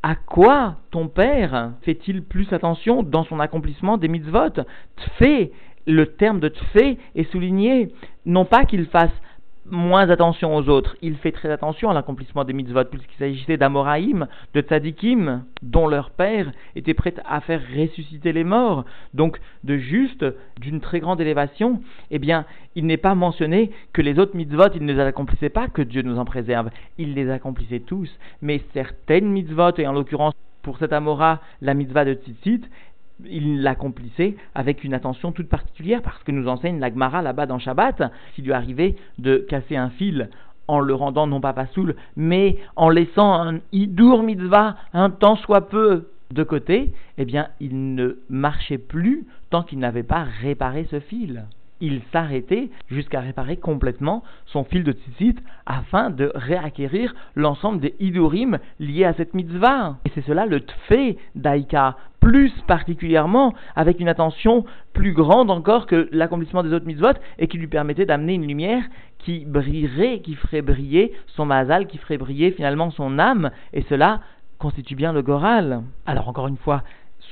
À 0.06 0.16
quoi 0.16 0.78
ton 0.92 1.08
père 1.08 1.72
fait-il 1.82 2.24
plus 2.24 2.52
attention 2.52 3.04
dans 3.04 3.24
son 3.24 3.40
accomplissement 3.40 3.98
des 3.98 4.10
mitzvot? 4.10 4.64
Tfé, 4.98 5.54
le 5.88 6.08
terme 6.08 6.40
de 6.40 6.50
Tfé 6.50 6.98
est 7.16 7.32
souligné, 7.32 7.94
non 8.26 8.46
pas 8.46 8.66
qu'il 8.66 8.86
fasse 8.88 9.14
moins 9.66 10.10
attention 10.10 10.56
aux 10.56 10.70
autres. 10.70 10.96
Il 11.02 11.16
fait 11.18 11.32
très 11.32 11.50
attention 11.50 11.90
à 11.90 11.94
l'accomplissement 11.94 12.44
des 12.44 12.54
mitzvot, 12.54 12.86
puisqu'il 12.86 13.18
s'agissait 13.18 13.58
d'Amoraïm, 13.58 14.28
de 14.54 14.62
Tzadikim, 14.62 15.44
dont 15.62 15.88
leur 15.88 16.12
père 16.12 16.52
était 16.76 16.94
prêt 16.94 17.14
à 17.26 17.42
faire 17.42 17.62
ressusciter 17.76 18.34
les 18.34 18.44
morts. 18.44 18.86
Donc, 19.14 19.40
de 19.64 19.78
juste, 19.78 20.26
d'une 20.60 20.82
très 20.82 21.00
grande 21.00 21.22
élévation, 21.22 21.82
eh 22.12 22.20
bien, 22.20 22.46
il 22.76 22.86
n'est 22.86 22.98
pas 22.98 23.16
mentionné 23.16 23.72
que 23.94 24.02
les 24.02 24.20
autres 24.20 24.36
mitzvot, 24.36 24.70
il 24.76 24.86
ne 24.86 24.94
les 24.94 25.00
accomplissait 25.00 25.50
pas, 25.50 25.68
que 25.68 25.82
Dieu 25.82 26.02
nous 26.02 26.20
en 26.20 26.26
préserve. 26.26 26.70
Il 26.98 27.14
les 27.14 27.30
accomplissait 27.30 27.80
tous. 27.80 28.10
Mais 28.42 28.62
certaines 28.74 29.30
mitzvot, 29.30 29.78
et 29.78 29.88
en 29.88 29.94
l'occurrence, 29.94 30.34
pour 30.62 30.78
cet 30.78 30.94
Amora, 30.94 31.42
la 31.62 31.74
mitzvah 31.74 32.06
de 32.06 32.14
Tzitzit, 32.14 32.62
il 33.26 33.62
l'accomplissait 33.62 34.36
avec 34.56 34.84
une 34.84 34.94
attention 34.94 35.32
toute 35.32 35.50
particulière 35.50 36.02
parce 36.02 36.24
que 36.24 36.32
nous 36.32 36.48
enseigne 36.48 36.80
la 36.80 36.90
Gemara 36.90 37.22
là-bas 37.22 37.46
dans 37.46 37.60
Shabbat, 37.60 38.12
s'il 38.34 38.46
lui 38.46 38.54
arrivait 38.54 38.96
de 39.18 39.38
casser 39.38 39.76
un 39.76 39.90
fil 39.90 40.30
en 40.68 40.80
le 40.80 40.94
rendant 40.94 41.28
non 41.28 41.42
pas 41.42 41.54
pasoul, 41.54 41.96
mais 42.16 42.58
en 42.76 42.90
laissant 42.90 43.34
un 43.34 43.60
idur 43.72 44.24
mitzvah 44.24 44.76
un 44.94 45.10
temps 45.10 45.36
soit 45.36 45.70
peu 45.70 46.10
de 46.32 46.44
côté, 46.44 46.92
eh 47.18 47.26
bien 47.26 47.50
il 47.60 47.96
ne 47.96 48.18
marchait 48.30 48.78
plus 48.78 49.26
tant 49.50 49.64
qu'il 49.64 49.80
n'avait 49.80 50.04
pas 50.04 50.24
réparé 50.24 50.88
ce 50.90 51.00
fil 51.00 51.46
il 51.84 52.02
s'arrêtait 52.14 52.70
jusqu'à 52.88 53.20
réparer 53.20 53.58
complètement 53.58 54.24
son 54.46 54.64
fil 54.64 54.86
de 54.86 54.94
tzitzit 54.94 55.36
afin 55.66 56.10
de 56.10 56.32
réacquérir 56.34 57.14
l'ensemble 57.36 57.82
des 57.82 57.94
idurim 58.00 58.58
liés 58.80 59.04
à 59.04 59.14
cette 59.14 59.34
mitzvah. 59.34 59.98
Et 60.06 60.12
c'est 60.16 60.26
cela 60.26 60.46
le 60.46 60.62
tfé 60.62 61.18
d'Aïka, 61.36 61.98
plus 62.22 62.54
particulièrement 62.68 63.54
avec 63.76 64.00
une 64.00 64.08
attention 64.08 64.64
plus 64.94 65.12
grande 65.12 65.52
encore 65.52 65.86
que 65.86 66.08
l'accomplissement 66.14 66.64
des 66.64 66.72
autres 66.72 66.86
mitzvot 66.86 67.20
et 67.38 67.50
qui 67.50 67.58
lui 67.58 67.68
permettait 67.68 68.06
d'amener 68.06 68.36
une 68.36 68.48
lumière 68.48 68.84
qui 69.20 69.44
brillerait, 69.46 70.22
qui 70.22 70.36
ferait 70.36 70.62
briller 70.62 71.12
son 71.28 71.46
mazal, 71.46 71.88
qui 71.88 71.98
ferait 71.98 72.18
briller 72.18 72.52
finalement 72.52 72.92
son 72.92 73.20
âme, 73.20 73.52
et 73.74 73.82
cela 73.90 74.22
constitue 74.58 74.96
bien 74.96 75.12
le 75.12 75.22
Goral. 75.22 75.82
Alors 76.06 76.30
encore 76.30 76.48
une 76.48 76.56
fois, 76.56 76.84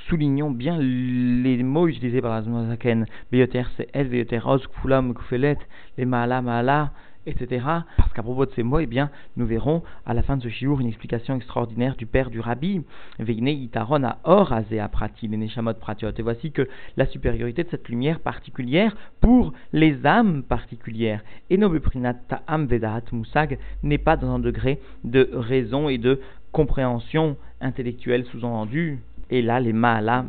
soulignons 0.08 0.52
bien 0.52 0.78
les 0.78 1.64
mots 1.64 1.88
utilisés 1.88 2.22
par 2.22 2.32
la 2.32 2.42
Zmozaken. 2.42 3.06
Beyoter 3.32 3.64
El, 3.94 4.10
Beyoter 4.10 4.42
Oz, 4.46 4.68
Kufulam, 4.68 5.14
Kufelet, 5.14 5.58
les 5.98 6.06
Maala, 6.06 6.42
Maala, 6.42 6.92
etc. 7.26 7.64
Parce 7.98 8.14
qu'à 8.14 8.24
propos 8.24 8.46
de 8.46 8.52
ces 8.52 8.64
mots, 8.64 8.80
eh 8.80 8.86
bien, 8.86 9.10
nous 9.38 9.46
verrons 9.46 9.84
à 10.06 10.14
la 10.14 10.24
fin 10.24 10.38
de 10.38 10.44
ce 10.44 10.50
shiur 10.50 10.80
une 10.80 10.88
explication 10.88 11.36
extraordinaire 11.36 11.96
du 11.96 12.06
père 12.06 12.30
du 12.30 12.40
rabbi. 12.40 12.82
Veine 13.20 13.50
itaron 13.50 14.04
a 14.04 14.18
or 14.24 14.54
prati, 14.92 15.28
les 15.28 15.38
neshamot 15.38 15.74
pratiot. 15.76 16.12
Et 16.18 16.22
voici 16.22 16.52
que 16.52 16.68
la 16.98 17.06
supériorité 17.06 17.64
de 17.64 17.70
cette 17.70 17.90
lumière 17.90 18.20
particulière 18.20 18.96
pour 19.20 19.54
les 19.74 20.06
âmes 20.06 20.44
particulières. 20.44 21.24
Et 21.50 21.58
nobeprinat 21.58 22.16
ta'am 22.28 22.66
vedahat 22.66 23.04
musag 23.12 23.60
n'est 23.84 23.98
pas 23.98 24.18
dans 24.18 24.36
un 24.36 24.40
degré 24.40 24.80
de 25.04 25.30
raison 25.34 25.90
et 25.90 25.98
de 25.98 26.20
compréhension 26.52 27.38
intellectuelle 27.62 28.26
sous-entendue 28.26 29.00
et 29.32 29.42
là, 29.42 29.60
les 29.60 29.74
ma'ala, 29.74 30.26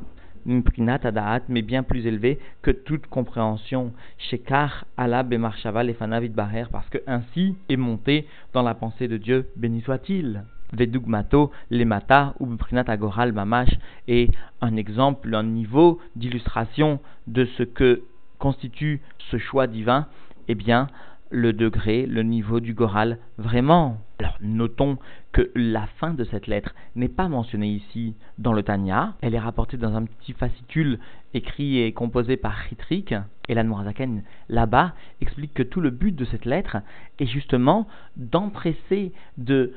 mais 0.46 1.62
bien 1.62 1.82
plus 1.82 2.06
élevé 2.06 2.38
que 2.62 2.70
toute 2.70 3.06
compréhension. 3.06 3.92
Shekar 4.18 4.86
Allah 4.96 5.22
Bemarshava 5.22 5.82
Lefanavid 5.84 6.32
Baher, 6.32 6.64
parce 6.70 6.88
que 6.88 6.98
ainsi 7.06 7.54
est 7.68 7.76
monté 7.76 8.26
dans 8.52 8.62
la 8.62 8.74
pensée 8.74 9.08
de 9.08 9.16
Dieu, 9.18 9.48
béni 9.56 9.82
soit-il. 9.82 10.44
Vedugmato, 10.72 11.50
Lemata, 11.70 12.34
ou 12.40 12.48
Agoral 12.86 13.32
Mamash, 13.32 13.76
est 14.08 14.30
un 14.62 14.76
exemple, 14.76 15.34
un 15.34 15.42
niveau 15.42 16.00
d'illustration 16.16 16.98
de 17.26 17.44
ce 17.58 17.62
que 17.62 18.02
constitue 18.38 19.02
ce 19.30 19.36
choix 19.36 19.66
divin, 19.66 20.06
eh 20.48 20.54
bien, 20.54 20.88
le 21.30 21.52
degré, 21.52 22.06
le 22.06 22.22
niveau 22.22 22.60
du 22.60 22.74
Goral, 22.74 23.18
vraiment. 23.38 23.98
Alors 24.22 24.38
notons 24.40 24.98
que 25.32 25.50
la 25.56 25.88
fin 25.98 26.14
de 26.14 26.22
cette 26.22 26.46
lettre 26.46 26.76
n'est 26.94 27.08
pas 27.08 27.26
mentionnée 27.26 27.72
ici 27.72 28.14
dans 28.38 28.52
le 28.52 28.62
Tanya. 28.62 29.16
Elle 29.20 29.34
est 29.34 29.40
rapportée 29.40 29.76
dans 29.76 29.96
un 29.96 30.04
petit 30.04 30.32
fascicule 30.32 31.00
écrit 31.34 31.80
et 31.80 31.92
composé 31.92 32.36
par 32.36 32.56
Chitrik. 32.68 33.16
Et 33.48 33.54
la 33.54 33.64
Noirzaken, 33.64 34.22
là-bas, 34.48 34.94
explique 35.20 35.54
que 35.54 35.64
tout 35.64 35.80
le 35.80 35.90
but 35.90 36.14
de 36.14 36.24
cette 36.24 36.44
lettre 36.44 36.76
est 37.18 37.26
justement 37.26 37.88
d'empresser, 38.16 39.12
de 39.38 39.72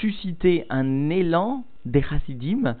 susciter 0.00 0.66
un 0.70 1.08
élan 1.08 1.64
des 1.84 2.02
chassidim 2.02 2.74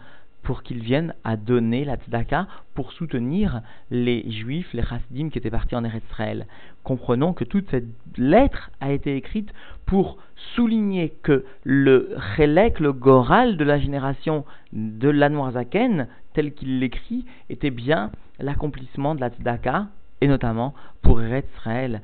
pour 0.48 0.62
qu'ils 0.62 0.80
viennent 0.80 1.12
à 1.24 1.36
donner 1.36 1.84
la 1.84 1.96
tzedaka 1.96 2.46
pour 2.72 2.92
soutenir 2.92 3.60
les 3.90 4.24
juifs, 4.30 4.72
les 4.72 4.82
chassidim 4.82 5.28
qui 5.28 5.36
étaient 5.36 5.50
partis 5.50 5.76
en 5.76 5.84
Eretz 5.84 6.02
Israël. 6.08 6.46
Comprenons 6.84 7.34
que 7.34 7.44
toute 7.44 7.70
cette 7.70 7.84
lettre 8.16 8.70
a 8.80 8.90
été 8.90 9.14
écrite 9.14 9.52
pour 9.84 10.16
souligner 10.54 11.12
que 11.22 11.44
le 11.64 12.16
chelek, 12.34 12.80
le 12.80 12.94
goral 12.94 13.58
de 13.58 13.64
la 13.64 13.78
génération 13.78 14.46
de 14.72 15.10
l'Anwarzaken, 15.10 16.08
tel 16.32 16.54
qu'il 16.54 16.78
l'écrit, 16.78 17.26
était 17.50 17.68
bien 17.68 18.10
l'accomplissement 18.38 19.14
de 19.14 19.20
la 19.20 19.28
tzedaka, 19.28 19.88
et 20.22 20.28
notamment 20.28 20.72
pour 21.02 21.20
Eretz 21.20 21.44
Israël. 21.58 22.00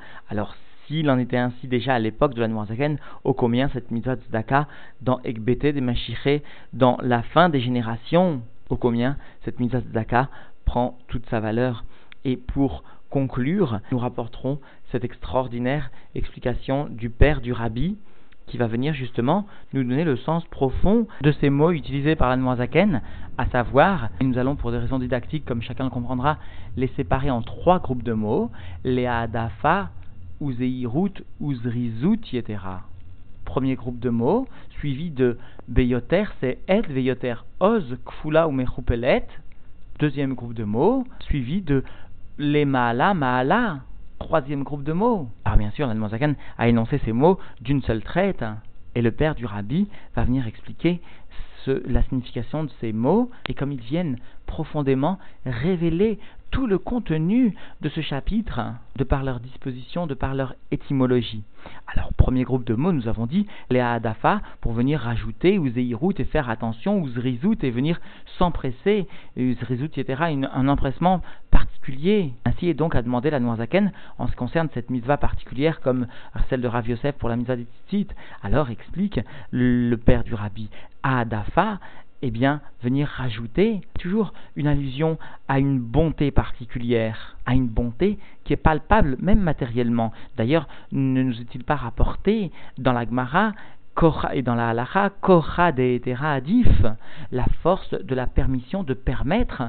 S'il 0.86 1.10
en 1.10 1.18
était 1.18 1.36
ainsi 1.36 1.68
déjà 1.68 1.94
à 1.94 1.98
l'époque 1.98 2.34
de 2.34 2.40
la 2.40 2.48
Noirzaken, 2.48 2.98
ô 3.24 3.32
combien 3.32 3.68
cette 3.68 3.90
mitzvah 3.90 4.16
tzedaka 4.16 4.68
dans 5.00 5.20
Ekbete 5.24 5.66
des 5.66 5.80
Machiché, 5.80 6.42
dans 6.72 6.98
la 7.02 7.22
fin 7.22 7.48
des 7.48 7.60
générations, 7.60 8.42
ô 8.70 8.76
combien 8.76 9.16
cette 9.44 9.60
mitzvah 9.60 9.80
tzedaka 9.80 10.28
prend 10.64 10.98
toute 11.08 11.26
sa 11.26 11.40
valeur. 11.40 11.84
Et 12.24 12.36
pour 12.36 12.84
conclure, 13.10 13.80
nous 13.92 13.98
rapporterons 13.98 14.58
cette 14.90 15.04
extraordinaire 15.04 15.90
explication 16.14 16.88
du 16.90 17.10
père 17.10 17.40
du 17.40 17.52
rabbi, 17.52 17.96
qui 18.46 18.58
va 18.58 18.66
venir 18.66 18.92
justement 18.94 19.46
nous 19.72 19.82
donner 19.82 20.04
le 20.04 20.16
sens 20.16 20.44
profond 20.46 21.06
de 21.22 21.32
ces 21.32 21.50
mots 21.50 21.70
utilisés 21.70 22.14
par 22.16 22.34
la 22.34 22.56
Zaken, 22.56 23.00
à 23.38 23.46
savoir, 23.46 24.10
et 24.20 24.24
nous 24.24 24.38
allons 24.38 24.56
pour 24.56 24.70
des 24.70 24.78
raisons 24.78 24.98
didactiques, 24.98 25.44
comme 25.44 25.62
chacun 25.62 25.84
le 25.84 25.90
comprendra, 25.90 26.38
les 26.76 26.88
séparer 26.88 27.30
en 27.30 27.42
trois 27.42 27.78
groupes 27.78 28.02
de 28.02 28.12
mots, 28.12 28.50
les 28.84 29.06
Adafa, 29.06 29.90
Uzeirut, 30.48 31.24
Uzrizut, 31.40 32.20
etc. 32.32 32.60
Premier 33.44 33.74
groupe 33.74 33.98
de 33.98 34.10
mots, 34.10 34.46
suivi 34.70 35.10
de 35.10 35.38
Beyoter, 35.68 36.24
c'est 36.40 36.58
Et, 36.68 36.82
Beyoter, 36.82 37.34
Oz, 37.60 37.96
Kfula 38.04 38.48
ou 38.48 38.52
Mechupelet. 38.52 39.26
Deuxième 39.98 40.34
groupe 40.34 40.54
de 40.54 40.64
mots, 40.64 41.04
suivi 41.20 41.62
de 41.62 41.84
Les 42.38 42.64
Maala. 42.64 43.80
Troisième 44.18 44.62
groupe 44.62 44.84
de 44.84 44.92
mots. 44.92 45.28
Alors 45.44 45.58
bien 45.58 45.70
sûr, 45.70 45.86
l'Almanzakan 45.86 46.34
a 46.58 46.68
énoncé 46.68 47.00
ces 47.04 47.12
mots 47.12 47.38
d'une 47.60 47.82
seule 47.82 48.02
traite. 48.02 48.44
Et 48.94 49.02
le 49.02 49.10
père 49.10 49.34
du 49.34 49.44
rabbi 49.44 49.88
va 50.14 50.24
venir 50.24 50.46
expliquer 50.46 51.00
la 51.66 52.02
signification 52.04 52.64
de 52.64 52.70
ces 52.80 52.92
mots 52.92 53.30
et 53.48 53.54
comme 53.54 53.72
ils 53.72 53.80
viennent 53.80 54.18
profondément 54.46 55.18
révéler 55.46 56.18
tout 56.54 56.68
le 56.68 56.78
contenu 56.78 57.52
de 57.80 57.88
ce 57.88 58.00
chapitre, 58.00 58.60
de 58.94 59.02
par 59.02 59.24
leur 59.24 59.40
disposition, 59.40 60.06
de 60.06 60.14
par 60.14 60.36
leur 60.36 60.54
étymologie. 60.70 61.42
Alors, 61.92 62.12
premier 62.12 62.44
groupe 62.44 62.64
de 62.64 62.74
mots, 62.74 62.92
nous 62.92 63.08
avons 63.08 63.26
dit 63.26 63.48
les 63.70 63.80
Adafa 63.80 64.40
pour 64.60 64.72
venir 64.72 65.00
rajouter 65.00 65.56
Uzeirut 65.56 66.14
et 66.18 66.24
faire 66.24 66.48
attention, 66.48 67.04
Uzrizut 67.04 67.58
et 67.64 67.70
venir 67.70 68.00
s'empresser, 68.38 69.08
Uzrizut, 69.36 69.98
etc., 69.98 70.22
un 70.22 70.68
empressement 70.68 71.22
particulier. 71.50 72.32
Ainsi 72.44 72.68
est 72.68 72.74
donc 72.74 72.94
à 72.94 73.02
demander 73.02 73.30
la 73.30 73.40
Noirzaken 73.40 73.90
en 74.18 74.26
ce 74.28 74.30
qui 74.30 74.36
concerne 74.36 74.68
cette 74.74 74.90
mitzvah 74.90 75.16
particulière 75.16 75.80
comme 75.80 76.06
celle 76.48 76.60
de 76.60 76.68
Rav 76.68 76.88
Yosef 76.88 77.16
pour 77.16 77.30
la 77.30 77.36
mitzvah 77.36 77.56
des 77.56 77.66
tzitzit. 77.88 78.14
Alors 78.44 78.70
explique 78.70 79.18
le 79.50 79.96
père 79.96 80.22
du 80.22 80.34
rabbi 80.34 80.70
Adafa 81.02 81.80
eh 82.26 82.30
bien, 82.30 82.62
venir 82.82 83.06
rajouter 83.06 83.82
toujours 84.00 84.32
une 84.56 84.66
allusion 84.66 85.18
à 85.46 85.58
une 85.58 85.78
bonté 85.78 86.30
particulière, 86.30 87.36
à 87.44 87.52
une 87.54 87.68
bonté 87.68 88.18
qui 88.44 88.54
est 88.54 88.56
palpable, 88.56 89.18
même 89.20 89.40
matériellement. 89.40 90.10
D'ailleurs, 90.38 90.66
ne 90.90 91.22
nous 91.22 91.38
est-il 91.38 91.64
pas 91.64 91.76
rapporté 91.76 92.50
dans 92.78 92.94
la 92.94 93.04
Gemara 93.04 93.52
et 94.32 94.40
dans 94.40 94.54
la 94.54 94.70
halacha, 94.70 95.10
de 95.10 96.24
Adif, 96.24 96.82
la 97.30 97.44
force 97.62 97.90
de 97.92 98.14
la 98.14 98.26
permission 98.26 98.84
de 98.84 98.94
permettre 98.94 99.64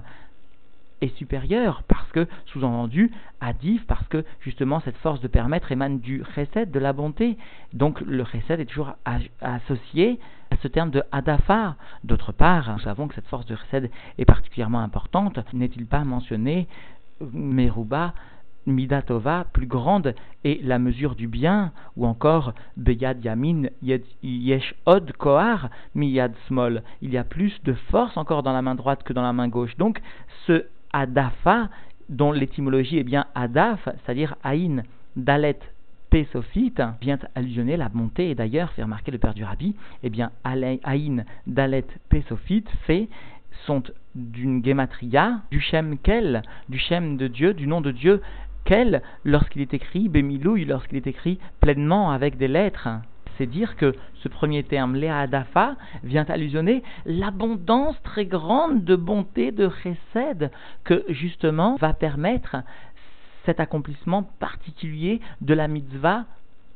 est 1.02 1.16
supérieure 1.18 1.84
parce 1.88 2.12
que, 2.12 2.28
sous-entendu, 2.48 3.12
adif, 3.42 3.86
parce 3.88 4.08
que 4.08 4.24
justement 4.42 4.80
cette 4.80 4.98
force 4.98 5.22
de 5.22 5.28
permettre 5.28 5.72
émane 5.72 6.00
du 6.00 6.24
chesed, 6.34 6.72
de 6.72 6.80
la 6.80 6.94
bonté. 6.94 7.38
Donc 7.74 8.02
le 8.02 8.24
chesed 8.26 8.60
est 8.60 8.66
toujours 8.66 8.96
associé 9.42 10.20
à 10.52 10.58
ce 10.58 10.68
terme 10.68 10.92
de 10.92 11.04
adafa. 11.12 11.76
D'autre 12.04 12.32
part, 12.32 12.72
nous 12.74 12.80
savons 12.80 13.08
que 13.08 13.16
cette 13.16 13.28
force 13.28 13.46
de 13.46 13.56
chesed 13.56 13.90
est 14.18 14.26
particulièrement 14.26 14.80
importante. 14.80 15.40
N'est-il 15.54 15.86
pas 15.86 16.04
mentionné 16.04 16.68
Meruba 17.22 18.14
Midatova, 18.68 19.46
plus 19.54 19.68
grande, 19.68 20.16
est 20.44 20.64
la 20.64 20.80
mesure 20.80 21.16
du 21.16 21.28
bien, 21.28 21.72
ou 21.98 22.06
encore 22.06 22.54
Beyad 22.78 23.24
Yamin 23.24 23.68
Yesh 24.24 24.74
Od 24.86 25.12
Kohar 25.14 25.70
Miyad 25.94 26.34
Smol. 26.48 26.82
Il 27.02 27.12
y 27.12 27.18
a 27.18 27.24
plus 27.24 27.54
de 27.64 27.74
force 27.74 28.18
encore 28.18 28.42
dans 28.42 28.54
la 28.54 28.64
main 28.64 28.76
droite 28.76 29.04
que 29.04 29.14
dans 29.14 29.22
la 29.22 29.34
main 29.34 29.48
gauche. 29.48 29.78
Donc, 29.78 30.02
ce 30.48 30.66
Adafa, 30.96 31.68
dont 32.08 32.32
l'étymologie 32.32 32.98
est 32.98 33.04
bien 33.04 33.26
Adaf, 33.36 33.84
c'est-à-dire 33.86 34.36
Aïn, 34.44 34.84
Dalet, 35.18 35.60
Pesofit, 36.10 36.74
vient 37.02 37.20
allusionner 37.36 37.76
la 37.76 37.90
bonté, 37.90 38.30
et 38.30 38.36
d'ailleurs, 38.36 38.72
fait 38.72 38.84
remarquer 38.84 39.12
le 39.12 39.18
père 39.18 39.34
du 39.34 39.44
rabbi, 39.44 39.76
eh 40.04 40.10
bien, 40.10 40.32
Aïn, 40.46 41.26
Dalet, 41.48 41.86
Pesofit, 42.08 42.64
fait, 42.88 43.10
sont 43.66 43.84
d'une 44.16 44.64
gematria, 44.64 45.42
du 45.52 45.60
Shem 45.60 45.98
Kel, 45.98 46.44
du 46.70 46.80
Shem 46.80 47.18
de 47.18 47.28
Dieu, 47.28 47.54
du 47.54 47.68
nom 47.68 47.82
de 47.82 47.92
Dieu, 47.92 48.22
Kel, 48.64 49.02
lorsqu'il 49.26 49.62
est 49.62 49.74
écrit, 49.74 50.08
Bemilouï, 50.08 50.64
lorsqu'il 50.64 50.98
est 50.98 51.08
écrit 51.08 51.40
pleinement 51.60 52.12
avec 52.12 52.38
des 52.38 52.48
lettres 52.48 52.88
c'est 53.38 53.46
dire 53.46 53.76
que 53.76 53.94
ce 54.16 54.28
premier 54.28 54.64
terme, 54.64 54.96
Léa 54.96 55.26
vient 56.04 56.26
allusionner 56.26 56.84
l'abondance 57.06 58.02
très 58.04 58.26
grande 58.26 58.84
de 58.84 58.96
bonté, 58.96 59.52
de 59.52 59.70
chesed, 59.84 60.52
que 60.84 61.04
justement 61.10 61.76
va 61.76 61.94
permettre 61.94 62.58
cet 63.46 63.60
accomplissement 63.60 64.24
particulier 64.24 65.22
de 65.42 65.54
la 65.54 65.68
mitzvah 65.68 66.26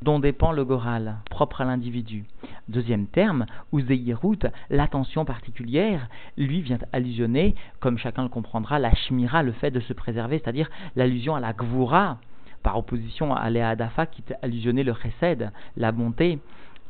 dont 0.02 0.18
dépend 0.18 0.52
le 0.52 0.64
goral, 0.64 1.16
propre 1.28 1.60
à 1.60 1.64
l'individu. 1.64 2.24
Deuxième 2.68 3.06
terme, 3.06 3.44
Uzeirut, 3.72 4.38
l'attention 4.70 5.26
particulière, 5.26 6.08
lui 6.38 6.62
vient 6.62 6.78
allusionner, 6.92 7.54
comme 7.80 7.98
chacun 7.98 8.22
le 8.22 8.30
comprendra, 8.30 8.78
la 8.78 8.94
shmira, 8.94 9.42
le 9.42 9.52
fait 9.52 9.70
de 9.70 9.80
se 9.80 9.92
préserver, 9.92 10.38
c'est-à-dire 10.38 10.70
l'allusion 10.96 11.34
à 11.34 11.40
la 11.40 11.52
gvura, 11.52 12.18
par 12.62 12.78
opposition 12.78 13.34
à 13.34 13.48
Léa 13.50 13.70
Adafa 13.70 14.06
qui 14.06 14.22
allusionnait 14.42 14.84
le 14.84 14.94
chesed, 14.94 15.50
la 15.76 15.92
bonté. 15.92 16.38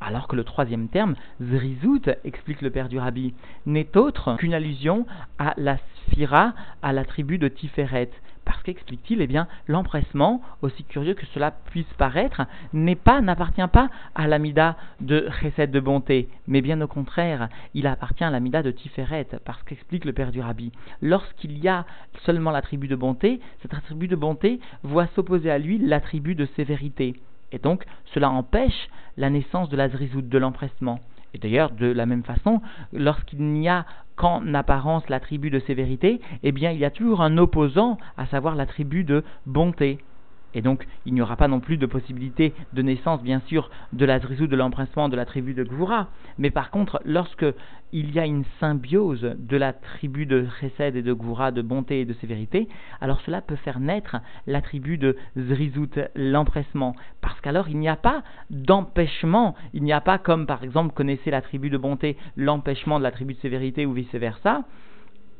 Alors 0.00 0.28
que 0.28 0.36
le 0.36 0.44
troisième 0.44 0.88
terme, 0.88 1.14
Zrizut, 1.42 2.10
explique 2.24 2.62
le 2.62 2.70
père 2.70 2.88
du 2.88 2.98
rabbi, 2.98 3.34
n'est 3.66 3.96
autre 3.98 4.36
qu'une 4.36 4.54
allusion 4.54 5.06
à 5.38 5.52
la 5.58 5.76
sphira, 6.06 6.54
à 6.80 6.94
la 6.94 7.04
tribu 7.04 7.36
de 7.36 7.48
Tiferet. 7.48 8.10
Parce 8.50 8.64
qu'explique-t-il, 8.64 9.20
eh 9.20 9.28
bien, 9.28 9.46
l'empressement, 9.68 10.42
aussi 10.60 10.82
curieux 10.82 11.14
que 11.14 11.24
cela 11.26 11.52
puisse 11.52 11.86
paraître, 11.96 12.42
n'appartient 12.72 13.68
pas 13.72 13.90
à 14.16 14.26
l'amida 14.26 14.76
de 15.00 15.28
Chesed 15.40 15.70
de 15.70 15.78
bonté, 15.78 16.28
mais 16.48 16.60
bien 16.60 16.80
au 16.80 16.88
contraire, 16.88 17.48
il 17.74 17.86
appartient 17.86 18.24
à 18.24 18.30
l'amida 18.30 18.64
de 18.64 18.72
Tiferet, 18.72 19.28
parce 19.44 19.62
qu'explique 19.62 20.04
le 20.04 20.12
père 20.12 20.32
du 20.32 20.40
rabbi. 20.40 20.72
Lorsqu'il 21.00 21.62
y 21.62 21.68
a 21.68 21.86
seulement 22.26 22.50
la 22.50 22.60
tribu 22.60 22.88
de 22.88 22.96
bonté, 22.96 23.38
cette 23.62 23.80
tribu 23.84 24.08
de 24.08 24.16
bonté 24.16 24.58
voit 24.82 25.06
s'opposer 25.14 25.52
à 25.52 25.58
lui 25.58 25.78
la 25.78 26.00
tribu 26.00 26.34
de 26.34 26.46
sévérité. 26.56 27.14
Et 27.52 27.60
donc, 27.60 27.84
cela 28.14 28.30
empêche 28.30 28.88
la 29.16 29.30
naissance 29.30 29.68
de 29.68 29.76
la 29.76 29.88
zrizout, 29.88 30.22
de 30.22 30.38
l'empressement. 30.38 30.98
Et 31.34 31.38
d'ailleurs, 31.38 31.70
de 31.70 31.86
la 31.86 32.06
même 32.06 32.24
façon, 32.24 32.60
lorsqu'il 32.92 33.42
n'y 33.42 33.68
a 33.68 33.86
qu'en 34.16 34.54
apparence 34.54 35.08
la 35.08 35.20
tribu 35.20 35.50
de 35.50 35.60
sévérité, 35.60 36.20
eh 36.42 36.52
bien, 36.52 36.72
il 36.72 36.78
y 36.78 36.84
a 36.84 36.90
toujours 36.90 37.22
un 37.22 37.38
opposant, 37.38 37.98
à 38.16 38.26
savoir 38.26 38.54
la 38.54 38.66
tribu 38.66 39.04
de 39.04 39.24
bonté. 39.46 39.98
Et 40.54 40.62
donc, 40.62 40.86
il 41.06 41.14
n'y 41.14 41.22
aura 41.22 41.36
pas 41.36 41.48
non 41.48 41.60
plus 41.60 41.76
de 41.76 41.86
possibilité 41.86 42.52
de 42.72 42.82
naissance, 42.82 43.22
bien 43.22 43.40
sûr, 43.46 43.70
de 43.92 44.04
la 44.04 44.18
zrizou, 44.18 44.46
de 44.46 44.56
l'empressement 44.56 45.08
de 45.08 45.16
la 45.16 45.24
tribu 45.24 45.54
de 45.54 45.64
Gvura. 45.64 46.08
Mais 46.38 46.50
par 46.50 46.70
contre, 46.70 47.00
lorsque 47.04 47.46
il 47.92 48.12
y 48.12 48.18
a 48.20 48.26
une 48.26 48.44
symbiose 48.60 49.36
de 49.38 49.56
la 49.56 49.72
tribu 49.72 50.26
de 50.26 50.46
Chesed 50.60 50.96
et 50.96 51.02
de 51.02 51.12
Gvura, 51.12 51.50
de 51.50 51.62
bonté 51.62 52.00
et 52.00 52.04
de 52.04 52.12
sévérité, 52.14 52.68
alors 53.00 53.20
cela 53.22 53.40
peut 53.40 53.56
faire 53.56 53.80
naître 53.80 54.16
la 54.46 54.60
tribu 54.60 54.98
de 54.98 55.16
Zrizout, 55.36 55.98
l'empressement. 56.14 56.94
Parce 57.20 57.40
qu'alors, 57.40 57.68
il 57.68 57.78
n'y 57.78 57.88
a 57.88 57.96
pas 57.96 58.22
d'empêchement. 58.50 59.54
Il 59.72 59.82
n'y 59.82 59.92
a 59.92 60.00
pas 60.00 60.18
comme, 60.18 60.46
par 60.46 60.62
exemple, 60.62 60.94
connaissez 60.94 61.30
la 61.30 61.42
tribu 61.42 61.70
de 61.70 61.78
bonté, 61.78 62.16
l'empêchement 62.36 62.98
de 62.98 63.04
la 63.04 63.10
tribu 63.10 63.34
de 63.34 63.40
sévérité 63.40 63.86
ou 63.86 63.92
vice-versa 63.92 64.64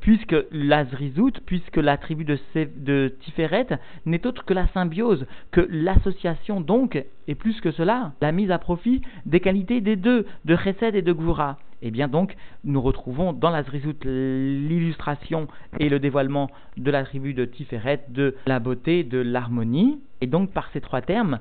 puisque 0.00 0.36
la 0.50 0.84
Zrizout, 0.86 1.32
puisque 1.46 1.76
la 1.76 1.96
tribu 1.96 2.24
de, 2.24 2.38
de 2.54 3.14
Tiferet 3.20 3.66
n'est 4.06 4.26
autre 4.26 4.44
que 4.44 4.54
la 4.54 4.66
symbiose, 4.68 5.26
que 5.50 5.66
l'association 5.70 6.60
donc, 6.60 7.02
et 7.28 7.34
plus 7.34 7.60
que 7.60 7.70
cela, 7.70 8.12
la 8.20 8.32
mise 8.32 8.50
à 8.50 8.58
profit 8.58 9.02
des 9.26 9.40
qualités 9.40 9.80
des 9.80 9.96
deux, 9.96 10.26
de 10.44 10.56
Chesed 10.56 10.94
et 10.94 11.02
de 11.02 11.12
Gvura. 11.12 11.58
Et 11.82 11.88
eh 11.88 11.90
bien 11.90 12.08
donc, 12.08 12.36
nous 12.62 12.82
retrouvons 12.82 13.32
dans 13.32 13.48
la 13.48 13.62
Zrizout 13.62 14.04
l'illustration 14.04 15.48
et 15.78 15.88
le 15.88 15.98
dévoilement 15.98 16.50
de 16.76 16.90
la 16.90 17.04
tribu 17.04 17.32
de 17.32 17.46
Tiferet, 17.46 18.04
de 18.08 18.36
la 18.46 18.58
beauté, 18.58 19.02
de 19.02 19.16
l'harmonie. 19.16 19.98
Et 20.20 20.26
donc, 20.26 20.50
par 20.50 20.68
ces 20.74 20.82
trois 20.82 21.00
termes, 21.00 21.38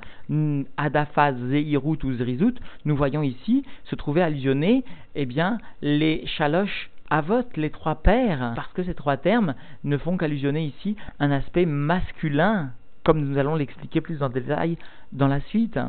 Adapha, 0.78 1.34
Zeirut 1.34 2.02
ou 2.06 2.14
Zrizout, 2.14 2.56
nous 2.86 2.96
voyons 2.96 3.22
ici 3.22 3.66
se 3.84 3.96
trouver 3.96 4.22
allusionner 4.22 4.86
eh 5.16 5.26
bien, 5.26 5.58
les 5.82 6.26
chaloches 6.26 6.90
Avot, 7.10 7.44
les 7.56 7.72
trois 7.72 7.96
pères, 7.96 8.54
parce 8.56 8.72
que 8.74 8.84
ces 8.84 8.94
trois 8.94 9.18
termes 9.18 9.56
ne 9.84 9.98
font 9.98 10.16
qu'allusionner 10.16 10.66
ici 10.66 10.96
un 11.20 11.32
aspect 11.32 11.66
masculin, 11.66 12.72
comme 13.04 13.22
nous 13.22 13.38
allons 13.38 13.56
l'expliquer 13.56 14.00
plus 14.00 14.22
en 14.22 14.30
détail 14.30 14.78
dans 15.12 15.28
la 15.28 15.40
suite. 15.42 15.80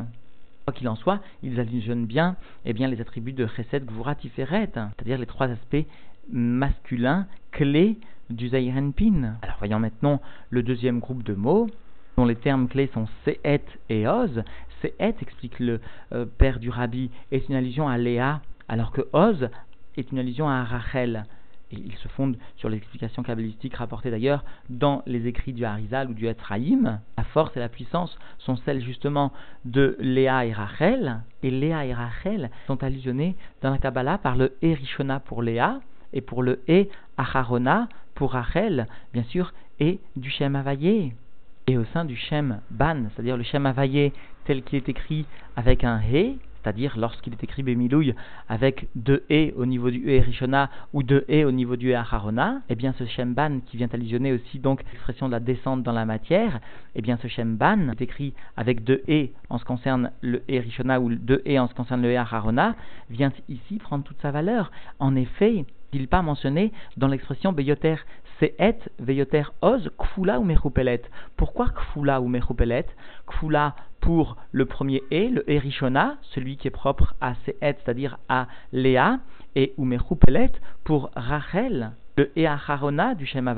Quoi 0.65 0.73
qu'il 0.73 0.89
en 0.89 0.95
soit, 0.95 1.19
ils 1.43 1.59
allusionnent 1.59 2.05
bien, 2.05 2.35
eh 2.65 2.73
bien 2.73 2.87
les 2.87 3.01
attributs 3.01 3.33
de 3.33 3.47
Chesed, 3.47 3.85
Gvura, 3.85 4.15
Tiferet, 4.15 4.69
c'est-à-dire 4.73 5.19
les 5.19 5.25
trois 5.27 5.47
aspects 5.47 5.85
masculins 6.31 7.27
clés 7.51 7.97
du 8.29 8.49
Pin. 8.49 9.35
Alors 9.41 9.57
voyons 9.59 9.79
maintenant 9.79 10.21
le 10.49 10.63
deuxième 10.63 10.99
groupe 10.99 11.23
de 11.23 11.33
mots 11.33 11.69
dont 12.17 12.25
les 12.25 12.35
termes 12.35 12.67
clés 12.67 12.89
sont 12.93 13.07
Sehet 13.25 13.63
et 13.89 14.07
Oz. 14.07 14.43
Sehet, 14.81 15.15
explique 15.21 15.59
le 15.59 15.79
euh, 16.13 16.25
père 16.25 16.59
du 16.59 16.69
rabbi, 16.69 17.11
est 17.31 17.47
une 17.47 17.55
allusion 17.55 17.87
à 17.87 17.97
Léa, 17.97 18.41
alors 18.67 18.91
que 18.91 19.01
Oz 19.13 19.49
est 19.97 20.11
une 20.11 20.19
allusion 20.19 20.49
à 20.49 20.63
Rachel. 20.63 21.25
Et 21.71 21.77
il 21.77 21.95
se 21.95 22.07
fonde 22.09 22.37
sur 22.57 22.67
l'explication 22.67 23.23
kabbalistique 23.23 23.75
rapportée 23.75 24.11
d'ailleurs 24.11 24.43
dans 24.69 25.03
les 25.05 25.27
écrits 25.27 25.53
du 25.53 25.63
Harizal 25.63 26.09
ou 26.09 26.13
du 26.13 26.27
Ephraïm. 26.27 26.99
La 27.17 27.23
force 27.23 27.55
et 27.55 27.59
la 27.59 27.69
puissance 27.69 28.17
sont 28.39 28.57
celles 28.57 28.83
justement 28.83 29.31
de 29.63 29.95
Léa 29.99 30.45
et 30.45 30.51
Rachel. 30.51 31.21
Et 31.43 31.49
Léa 31.49 31.85
et 31.85 31.93
Rachel 31.93 32.49
sont 32.67 32.83
allusionnés 32.83 33.35
dans 33.61 33.71
la 33.71 33.77
Kabbalah 33.77 34.17
par 34.17 34.35
le 34.35 34.53
Erishona 34.61 35.21
pour 35.21 35.41
Léa 35.41 35.79
et 36.13 36.21
pour 36.21 36.43
le 36.43 36.61
E 36.67 36.87
Acharona 37.17 37.87
pour 38.15 38.33
Rachel, 38.33 38.87
bien 39.13 39.23
sûr, 39.23 39.53
et 39.79 39.99
du 40.15 40.29
Shem 40.29 40.55
Havayé. 40.55 41.13
Et 41.67 41.77
au 41.77 41.85
sein 41.85 42.05
du 42.05 42.15
Shem 42.15 42.59
Ban, 42.69 43.05
c'est-à-dire 43.09 43.37
le 43.37 43.43
Shem 43.43 43.65
Havayé 43.65 44.13
tel 44.45 44.63
qu'il 44.63 44.77
est 44.77 44.89
écrit 44.89 45.25
avec 45.55 45.83
un 45.83 45.99
He, 46.01 46.37
c'est-à-dire 46.61 46.97
lorsqu'il 46.97 47.33
est 47.33 47.43
écrit 47.43 47.63
Bémilouille 47.63 48.13
avec 48.49 48.87
deux 48.95 49.23
E 49.31 49.51
au 49.55 49.65
niveau 49.65 49.89
du 49.89 50.07
E 50.07 50.21
Rishona 50.21 50.69
ou 50.93 51.03
deux 51.03 51.25
E 51.29 51.45
au 51.45 51.51
niveau 51.51 51.75
du 51.75 51.93
E 51.93 52.01
eh 52.69 52.75
bien 52.75 52.93
ce 52.97 53.05
Shemban 53.05 53.59
qui 53.65 53.77
vient 53.77 53.89
allusionner 53.91 54.33
aussi 54.33 54.59
donc 54.59 54.83
l'expression 54.91 55.27
de 55.27 55.31
la 55.31 55.39
descente 55.39 55.83
dans 55.83 55.91
la 55.91 56.05
matière, 56.05 56.59
eh 56.95 57.01
bien 57.01 57.17
ce 57.21 57.27
Shemban 57.27 57.93
écrit 57.99 58.33
avec 58.57 58.83
deux 58.83 59.03
E 59.09 59.29
en 59.49 59.57
ce 59.57 59.63
qui 59.63 59.67
concerne 59.67 60.11
le 60.21 60.39
E 60.49 60.59
Rishona 60.59 60.99
ou 60.99 61.13
deux 61.13 61.41
E 61.47 61.57
en 61.59 61.67
ce 61.67 61.71
qui 61.71 61.77
concerne 61.77 62.01
le 62.01 62.13
E 62.13 62.17
Acharona, 62.17 62.75
vient 63.09 63.31
ici 63.49 63.77
prendre 63.77 64.03
toute 64.03 64.21
sa 64.21 64.31
valeur. 64.31 64.71
En 64.99 65.15
effet, 65.15 65.65
il 65.93 66.07
pas 66.07 66.21
mentionné 66.21 66.71
dans 66.97 67.07
l'expression 67.07 67.51
Beyoter 67.51 67.95
Se'et 68.41 68.79
Veyoter 68.97 69.43
Oz 69.61 69.91
Kfula 69.99 70.39
ou 70.39 70.43
Mechupelet. 70.43 71.03
Pourquoi 71.37 71.69
Kfula 71.69 72.19
ou 72.21 72.27
Mechupelet? 72.27 72.87
Kfula 73.27 73.75
pour 73.99 74.35
le 74.51 74.65
premier 74.65 75.03
E, 75.11 75.29
le 75.29 75.47
Erishona, 75.47 76.15
celui 76.33 76.57
qui 76.57 76.67
est 76.67 76.71
propre 76.71 77.13
à 77.21 77.35
Se'et, 77.45 77.77
c'est-à-dire 77.77 78.17
à 78.29 78.47
Léa, 78.73 79.19
et 79.55 79.73
ou 79.77 79.85
Mechupelet 79.85 80.51
pour 80.83 81.11
Rachel, 81.15 81.91
le 82.17 82.31
Eacharona 82.35 83.13
du 83.13 83.27
Shem 83.27 83.53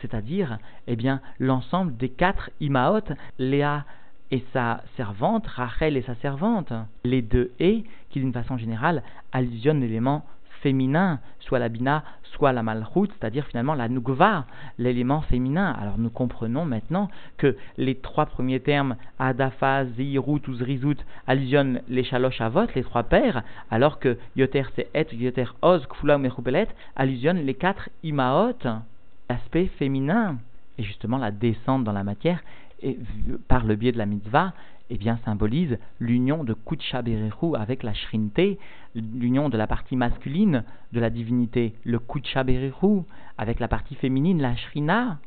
c'est-à-dire 0.00 0.58
eh 0.86 0.94
bien 0.94 1.20
l'ensemble 1.38 1.96
des 1.96 2.10
quatre 2.10 2.50
Imaot, 2.60 3.00
Léa 3.38 3.86
et 4.30 4.44
sa 4.52 4.82
servante, 4.96 5.46
Rachel 5.46 5.96
et 5.96 6.02
sa 6.02 6.14
servante. 6.16 6.72
Les 7.04 7.22
deux 7.22 7.50
E 7.60 7.80
qui 8.10 8.20
d'une 8.20 8.32
façon 8.32 8.58
générale 8.58 9.02
allusionnent 9.32 9.80
l'élément 9.80 10.24
féminin, 10.62 11.20
soit 11.40 11.58
la 11.58 11.68
bina, 11.68 12.04
soit 12.22 12.52
la 12.52 12.62
malchut, 12.62 13.08
c'est-à-dire 13.18 13.46
finalement 13.46 13.74
la 13.74 13.88
nugva, 13.88 14.44
l'élément 14.78 15.22
féminin. 15.22 15.74
Alors 15.80 15.98
nous 15.98 16.10
comprenons 16.10 16.64
maintenant 16.64 17.08
que 17.36 17.56
les 17.76 17.94
trois 17.96 18.26
premiers 18.26 18.60
termes, 18.60 18.96
adafa, 19.18 19.84
zirut 19.86 20.46
ou 20.48 20.54
zrizut, 20.54 20.98
allusionnent 21.26 21.80
les 21.88 22.04
chalosh 22.04 22.40
avot, 22.40 22.66
les 22.74 22.84
trois 22.84 23.04
pères, 23.04 23.42
alors 23.70 23.98
que 23.98 24.18
yoter 24.36 24.64
se'et, 24.76 25.08
yoter 25.12 25.46
oz, 25.62 25.86
kfula 25.86 26.16
ou 26.16 26.20
mechupelet, 26.20 26.68
allusionnent 26.96 27.44
les 27.44 27.54
quatre 27.54 27.88
imaot, 28.02 28.52
l'aspect 29.28 29.66
féminin. 29.78 30.38
Et 30.80 30.84
justement 30.84 31.18
la 31.18 31.32
descente 31.32 31.82
dans 31.82 31.92
la 31.92 32.04
matière, 32.04 32.40
par 33.48 33.64
le 33.64 33.76
biais 33.76 33.92
de 33.92 33.98
la 33.98 34.06
mitzvah, 34.06 34.54
eh 34.90 34.96
bien, 34.96 35.18
symbolise 35.24 35.78
l'union 36.00 36.44
de 36.44 36.54
Kutshaberehu 36.54 37.56
avec 37.56 37.82
la 37.82 37.92
Shrinte, 37.92 38.58
l'union 38.94 39.48
de 39.48 39.58
la 39.58 39.66
partie 39.66 39.96
masculine 39.96 40.64
de 40.92 41.00
la 41.00 41.10
divinité, 41.10 41.74
le 41.84 41.98
Kutshaberehu, 41.98 43.02
avec 43.36 43.60
la 43.60 43.68
partie 43.68 43.94
féminine, 43.96 44.40
la 44.40 44.56
Shrina 44.56 45.18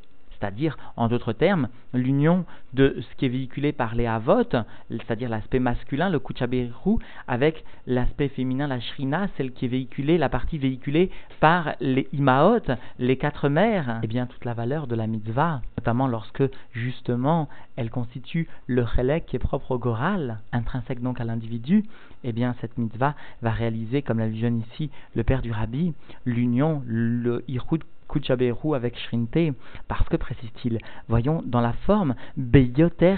c'est-à-dire, 0.41 0.77
en 0.97 1.07
d'autres 1.07 1.33
termes, 1.33 1.67
l'union 1.93 2.45
de 2.73 2.97
ce 2.99 3.15
qui 3.17 3.25
est 3.25 3.29
véhiculé 3.29 3.71
par 3.71 3.95
les 3.95 4.07
Havot, 4.07 4.43
c'est-à-dire 4.89 5.29
l'aspect 5.29 5.59
masculin, 5.59 6.09
le 6.09 6.19
Kuchaberu, 6.19 6.97
avec 7.27 7.63
l'aspect 7.85 8.29
féminin, 8.29 8.67
la 8.67 8.79
Shrina, 8.79 9.27
celle 9.37 9.51
qui 9.51 9.65
est 9.65 9.69
véhiculée, 9.69 10.17
la 10.17 10.29
partie 10.29 10.57
véhiculée 10.57 11.11
par 11.39 11.75
les 11.79 12.07
Imaot, 12.13 12.59
les 12.97 13.17
quatre 13.17 13.49
mères, 13.49 13.89
et 13.89 13.99
eh 14.03 14.07
bien 14.07 14.25
toute 14.25 14.45
la 14.45 14.53
valeur 14.53 14.87
de 14.87 14.95
la 14.95 15.07
mitzvah, 15.07 15.61
notamment 15.77 16.07
lorsque, 16.07 16.43
justement, 16.71 17.47
elle 17.75 17.89
constitue 17.89 18.47
le 18.67 18.85
chelek 18.85 19.25
qui 19.27 19.35
est 19.35 19.39
propre 19.39 19.71
au 19.71 19.79
Goral, 19.79 20.39
intrinsèque 20.51 21.01
donc 21.01 21.19
à 21.21 21.23
l'individu, 21.23 21.83
eh 22.23 22.31
bien 22.31 22.55
cette 22.61 22.77
mitzvah 22.77 23.15
va 23.41 23.51
réaliser, 23.51 24.01
comme 24.01 24.19
l'a 24.19 24.27
vu 24.27 24.41
ici 24.41 24.89
le 25.15 25.23
père 25.23 25.41
du 25.41 25.51
rabbi, 25.51 25.93
l'union, 26.25 26.81
le 26.85 27.43
Irhud 27.47 27.83
Kuchaberu 28.11 28.75
avec 28.75 28.97
Shrinte, 28.97 29.55
parce 29.87 30.07
que, 30.09 30.17
précise-t-il, 30.17 30.79
voyons 31.07 31.41
dans 31.45 31.61
la 31.61 31.73
forme, 31.73 32.15
Beyoter 32.37 33.15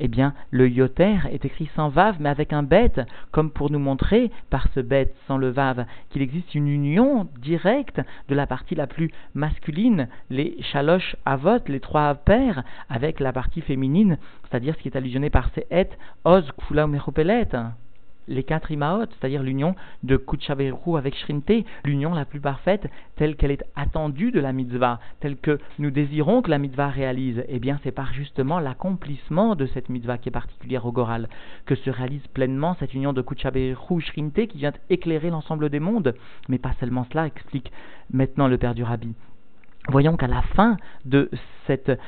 et 0.00 0.04
eh 0.04 0.08
bien, 0.08 0.32
le 0.52 0.68
yoter 0.68 1.18
est 1.28 1.44
écrit 1.44 1.68
sans 1.74 1.88
vav, 1.88 2.18
mais 2.20 2.28
avec 2.28 2.52
un 2.52 2.62
bête, 2.62 3.00
comme 3.32 3.50
pour 3.50 3.72
nous 3.72 3.80
montrer, 3.80 4.30
par 4.48 4.68
ce 4.72 4.78
bête 4.78 5.12
sans 5.26 5.38
le 5.38 5.48
vav, 5.48 5.86
qu'il 6.10 6.22
existe 6.22 6.54
une 6.54 6.68
union 6.68 7.28
directe 7.42 8.00
de 8.28 8.34
la 8.36 8.46
partie 8.46 8.76
la 8.76 8.86
plus 8.86 9.10
masculine, 9.34 10.08
les 10.30 10.56
chaloches 10.70 11.16
avot, 11.24 11.58
les 11.66 11.80
trois 11.80 12.14
pères, 12.14 12.62
avec 12.88 13.18
la 13.18 13.32
partie 13.32 13.60
féminine, 13.60 14.18
c'est-à-dire 14.44 14.76
ce 14.76 14.82
qui 14.82 14.88
est 14.88 14.96
allusionné 14.96 15.30
par 15.30 15.50
ces 15.54 15.66
et, 15.72 15.88
oz, 16.24 16.48
kfula 16.52 16.86
ou 16.86 17.87
les 18.28 18.44
quatre 18.44 18.70
imaot, 18.70 19.06
c'est-à-dire 19.06 19.42
l'union 19.42 19.74
de 20.02 20.16
Kuchaberu 20.16 20.96
avec 20.96 21.16
Shrinte, 21.16 21.64
l'union 21.84 22.14
la 22.14 22.24
plus 22.24 22.40
parfaite, 22.40 22.88
telle 23.16 23.36
qu'elle 23.36 23.50
est 23.50 23.64
attendue 23.74 24.30
de 24.30 24.40
la 24.40 24.52
mitzvah, 24.52 25.00
telle 25.20 25.36
que 25.36 25.58
nous 25.78 25.90
désirons 25.90 26.42
que 26.42 26.50
la 26.50 26.58
mitzvah 26.58 26.88
réalise, 26.88 27.42
eh 27.48 27.58
bien 27.58 27.80
c'est 27.82 27.92
par 27.92 28.12
justement 28.12 28.60
l'accomplissement 28.60 29.56
de 29.56 29.66
cette 29.66 29.88
mitzvah 29.88 30.18
qui 30.18 30.28
est 30.28 30.32
particulière 30.32 30.86
au 30.86 30.92
Goral 30.92 31.28
que 31.66 31.74
se 31.74 31.90
réalise 31.90 32.26
pleinement 32.28 32.76
cette 32.78 32.94
union 32.94 33.12
de 33.12 33.22
Kuchaberu 33.22 34.00
Shrinte 34.00 34.46
qui 34.46 34.58
vient 34.58 34.72
éclairer 34.90 35.30
l'ensemble 35.30 35.70
des 35.70 35.80
mondes. 35.80 36.14
Mais 36.48 36.58
pas 36.58 36.74
seulement 36.80 37.06
cela, 37.10 37.26
explique 37.26 37.72
maintenant 38.10 38.48
le 38.48 38.58
père 38.58 38.74
du 38.74 38.82
Rabbi. 38.82 39.14
Voyons 39.90 40.18
qu'à 40.18 40.26
la 40.26 40.42
fin 40.42 40.76
de 41.06 41.30
cette 41.66 41.98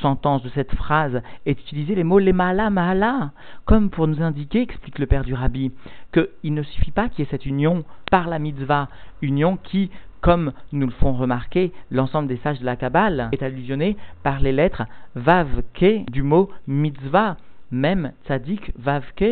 sentence, 0.00 0.42
de 0.42 0.48
cette 0.48 0.74
phrase, 0.74 1.20
est 1.44 1.60
utilisé 1.60 1.94
les 1.94 2.02
mots 2.02 2.18
lemala 2.18 2.70
mahala, 2.70 3.32
comme 3.66 3.90
pour 3.90 4.08
nous 4.08 4.22
indiquer, 4.22 4.62
explique 4.62 4.98
le 4.98 5.06
père 5.06 5.22
du 5.22 5.34
rabbi, 5.34 5.70
qu'il 6.12 6.54
ne 6.54 6.62
suffit 6.62 6.92
pas 6.92 7.10
qu'il 7.10 7.20
y 7.20 7.28
ait 7.28 7.30
cette 7.30 7.44
union 7.44 7.84
par 8.10 8.28
la 8.28 8.38
mitzvah, 8.38 8.88
union 9.20 9.58
qui, 9.58 9.90
comme 10.22 10.52
nous 10.72 10.86
le 10.86 10.92
font 10.92 11.12
remarquer 11.12 11.72
l'ensemble 11.90 12.26
des 12.26 12.38
sages 12.38 12.60
de 12.60 12.64
la 12.64 12.76
Kabbale, 12.76 13.28
est 13.32 13.42
allusionnée 13.42 13.98
par 14.22 14.40
les 14.40 14.52
lettres 14.52 14.84
vavke 15.14 16.10
du 16.10 16.22
mot 16.22 16.50
mitzvah, 16.66 17.36
même 17.70 18.12
tzadik 18.26 18.72
vavke. 18.78 19.22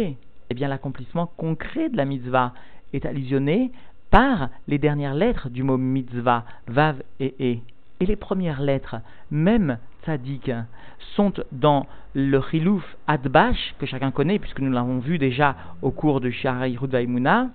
Eh 0.51 0.55
bien, 0.55 0.69
l'accomplissement 0.69 1.33
concret 1.39 1.89
de 1.89 1.97
la 1.97 2.05
mitzvah 2.05 2.53
est 2.93 3.07
allusionné 3.07 3.73
par 4.11 4.51
les 4.69 4.79
dernières 4.79 5.15
lettres 5.15 5.49
du 5.49 5.63
mot 5.63 5.79
mitzvah, 5.79 6.45
vav 6.69 7.03
et 7.19 7.35
e. 7.41 7.74
Et 8.01 8.07
les 8.07 8.17
premières 8.17 8.61
lettres, 8.61 8.97
même 9.31 9.79
tzaddik, 10.03 10.51
sont 11.15 11.33
dans 11.53 11.87
le 12.15 12.41
chilouf 12.41 12.85
adbash, 13.07 13.75
que 13.79 13.87
chacun 13.87 14.11
connaît, 14.11 14.39
puisque 14.39 14.61
nous 14.61 14.73
l'avons 14.73 14.99
vu 14.99 15.19
déjà 15.19 15.57
au 15.83 15.91
cours 15.91 16.21
de 16.21 16.31
Sharaïrud 16.31 16.91
Vaimuna, 16.91 17.51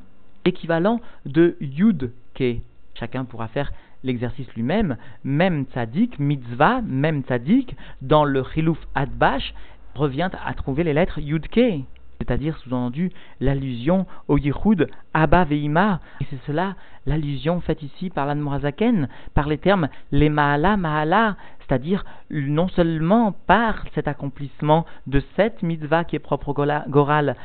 équivalent 0.46 1.02
de 1.26 1.58
yud 1.60 2.12
ke. 2.34 2.58
Chacun 2.96 3.26
pourra 3.26 3.48
faire 3.48 3.72
l'exercice 4.04 4.48
lui-même, 4.56 4.98
même 5.24 5.66
tzaddik, 5.66 6.20
mitzvah, 6.20 6.82
même 6.82 7.22
tzaddik, 7.24 7.76
dans 8.02 8.24
le 8.24 8.44
chilouf 8.44 8.80
adbash, 8.96 9.54
revient 9.96 10.30
à 10.46 10.54
trouver 10.54 10.84
les 10.84 10.94
lettres 10.94 11.20
yud 11.20 11.48
ke. 11.50 11.82
C'est-à-dire 12.20 12.58
sous-entendu 12.58 13.12
l'allusion 13.40 14.06
au 14.28 14.38
Yichud 14.38 14.90
Abba 15.14 15.46
Veima. 15.46 16.02
Et 16.22 16.26
c'est 16.30 16.40
cela 16.46 16.76
l'allusion 17.06 17.62
faite 17.62 17.82
ici 17.82 18.10
par 18.10 18.26
l'Anmorazaken, 18.26 19.08
par 19.34 19.48
les 19.48 19.58
termes 19.58 19.88
les 20.12 20.30
Mahala 20.30 20.78
Mahala, 20.78 21.38
c'est-à-dire 21.60 22.04
non 22.30 22.68
seulement 22.68 23.32
par 23.32 23.86
cet 23.96 24.08
accomplissement 24.08 24.86
de 25.08 25.24
cette 25.36 25.64
mitzvah 25.64 26.04
qui 26.04 26.18
est 26.18 26.20
propre 26.20 26.50
au 26.50 26.54
Goral, 26.54 27.36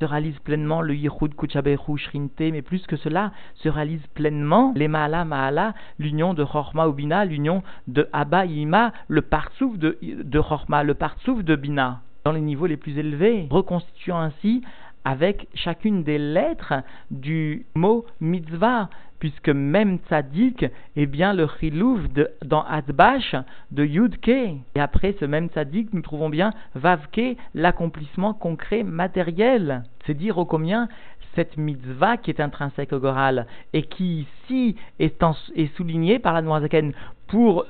se 0.00 0.06
réalise 0.06 0.38
pleinement 0.40 0.80
le 0.80 0.94
Yichud 0.94 1.34
Kuchaberu 1.36 1.98
Shrinte, 1.98 2.40
mais 2.40 2.62
plus 2.62 2.84
que 2.86 2.96
cela, 2.96 3.30
se 3.54 3.68
réalise 3.68 4.04
pleinement 4.14 4.72
les 4.74 4.88
Mahala 4.88 5.24
Mahala, 5.24 5.74
l'union 5.98 6.34
de 6.34 6.44
Chorma 6.44 6.88
ou 6.88 6.92
Bina, 6.92 7.24
l'union 7.24 7.62
de 7.86 8.08
Abba 8.12 8.46
Yima, 8.46 8.92
le 9.08 9.22
Partsouf 9.22 9.78
de, 9.78 9.98
de 10.02 10.82
le 10.82 10.94
Partsouf 10.94 11.44
de 11.44 11.56
Bina, 11.56 12.00
dans 12.24 12.32
les 12.32 12.40
niveaux 12.40 12.66
les 12.66 12.76
plus 12.76 12.98
élevés, 12.98 13.46
reconstituant 13.50 14.18
ainsi 14.18 14.62
avec 15.04 15.46
chacune 15.54 16.02
des 16.02 16.18
lettres 16.18 16.74
du 17.10 17.66
mot 17.74 18.06
mitzvah, 18.20 18.88
puisque 19.18 19.50
même 19.50 19.98
tzaddik 20.08 20.64
est 20.96 21.06
bien 21.06 21.34
le 21.34 21.46
chilouf 21.46 22.00
dans 22.42 22.64
Adbash 22.64 23.36
de 23.70 23.84
Yudke. 23.84 24.28
Et 24.28 24.80
après 24.80 25.14
ce 25.20 25.26
même 25.26 25.48
tzaddik, 25.48 25.92
nous 25.92 26.00
trouvons 26.00 26.30
bien 26.30 26.52
Vavke, 26.74 27.36
l'accomplissement 27.54 28.32
concret 28.32 28.82
matériel. 28.82 29.82
C'est 30.06 30.14
dire 30.14 30.38
au 30.38 30.46
combien 30.46 30.88
cette 31.34 31.56
mitzvah 31.56 32.16
qui 32.16 32.30
est 32.30 32.40
intrinsèque 32.40 32.92
au 32.92 33.00
Goral 33.00 33.46
et 33.72 33.82
qui 33.82 34.26
ici 34.48 34.76
est, 34.98 35.22
est 35.54 35.76
soulignée 35.76 36.18
par 36.18 36.32
la 36.32 36.42
Noirzaken 36.42 36.92
pour 37.26 37.66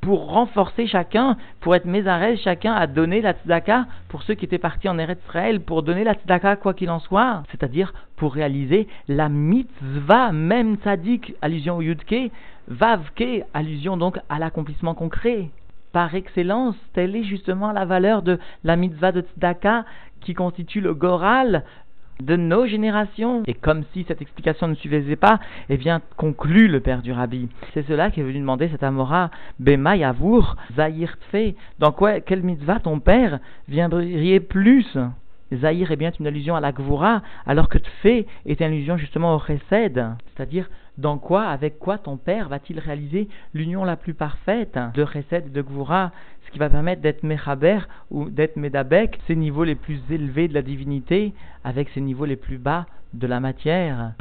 pour 0.00 0.32
renforcer 0.32 0.86
chacun, 0.86 1.36
pour 1.60 1.74
être 1.76 1.84
mézarel, 1.84 2.38
chacun 2.38 2.72
à 2.72 2.86
donner 2.86 3.20
la 3.20 3.34
tzedaka 3.34 3.86
pour 4.08 4.22
ceux 4.22 4.34
qui 4.34 4.44
étaient 4.44 4.58
partis 4.58 4.88
en 4.88 4.98
Eretz 4.98 5.20
Israël, 5.26 5.60
pour 5.60 5.82
donner 5.82 6.04
la 6.04 6.14
tzedaka 6.14 6.56
quoi 6.56 6.74
qu'il 6.74 6.90
en 6.90 6.98
soit, 6.98 7.42
c'est-à-dire 7.50 7.92
pour 8.16 8.34
réaliser 8.34 8.88
la 9.06 9.28
mitzvah, 9.28 10.32
même 10.32 10.76
tzadik, 10.76 11.34
allusion 11.40 11.76
au 11.76 11.82
yudke, 11.82 12.32
vavke, 12.66 13.44
allusion 13.54 13.96
donc 13.96 14.18
à 14.28 14.38
l'accomplissement 14.38 14.94
concret. 14.94 15.50
Par 15.92 16.14
excellence, 16.14 16.76
telle 16.92 17.16
est 17.16 17.24
justement 17.24 17.72
la 17.72 17.84
valeur 17.84 18.22
de 18.22 18.38
la 18.64 18.76
mitzvah 18.76 19.12
de 19.12 19.22
tzedaka 19.22 19.84
qui 20.20 20.34
constitue 20.34 20.80
le 20.80 20.94
goral, 20.94 21.64
de 22.22 22.36
nos 22.36 22.66
générations. 22.66 23.42
Et 23.46 23.54
comme 23.54 23.84
si 23.92 24.04
cette 24.06 24.22
explication 24.22 24.68
ne 24.68 24.74
suffisait 24.74 25.16
pas, 25.16 25.38
eh 25.68 25.76
bien, 25.76 26.00
conclut 26.16 26.68
le 26.68 26.80
père 26.80 27.02
du 27.02 27.12
rabbi. 27.12 27.48
C'est 27.74 27.86
cela 27.86 28.10
qui 28.10 28.20
est 28.20 28.24
venu 28.24 28.40
demander 28.40 28.68
cet 28.68 28.82
Amora, 28.82 29.30
Bema 29.58 29.96
Yavour, 29.96 30.56
Zahir 30.76 31.16
Tfe. 31.32 31.54
Dans 31.78 31.92
quoi, 31.92 32.20
quel 32.20 32.42
mitzvah 32.42 32.80
ton 32.80 33.00
père 33.00 33.38
viendrait 33.68 34.40
plus? 34.40 34.96
Zahir 35.52 35.90
est 35.90 35.96
bien 35.96 36.10
une 36.18 36.26
allusion 36.26 36.56
à 36.56 36.60
la 36.60 36.72
Gvura, 36.72 37.22
alors 37.46 37.68
que 37.68 37.78
Tfe 37.78 38.26
est 38.46 38.60
une 38.60 38.66
allusion 38.66 38.96
justement 38.96 39.34
au 39.34 39.40
Chesed. 39.40 40.04
C'est-à-dire, 40.34 40.68
dans 40.98 41.18
quoi, 41.18 41.44
avec 41.44 41.78
quoi 41.78 41.98
ton 41.98 42.16
père 42.16 42.48
va-t-il 42.48 42.78
réaliser 42.78 43.28
l'union 43.54 43.84
la 43.84 43.96
plus 43.96 44.14
parfaite 44.14 44.78
de 44.94 45.06
Chesed 45.06 45.46
et 45.46 45.50
de 45.50 45.62
Gvura 45.62 46.12
ce 46.48 46.52
qui 46.52 46.58
va 46.58 46.70
permettre 46.70 47.02
d'être 47.02 47.24
Mechaber 47.24 47.80
ou 48.10 48.30
d'être 48.30 48.56
Medabek, 48.56 49.18
ces 49.26 49.36
niveaux 49.36 49.64
les 49.64 49.74
plus 49.74 50.00
élevés 50.10 50.48
de 50.48 50.54
la 50.54 50.62
divinité, 50.62 51.34
avec 51.62 51.90
ces 51.90 52.00
niveaux 52.00 52.24
les 52.24 52.36
plus 52.36 52.56
bas 52.56 52.86
de 53.12 53.26
la 53.26 53.38
matière. 53.38 54.12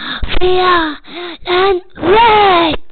fear, 0.40 0.98
and 1.46 1.82
rage. 1.96 2.89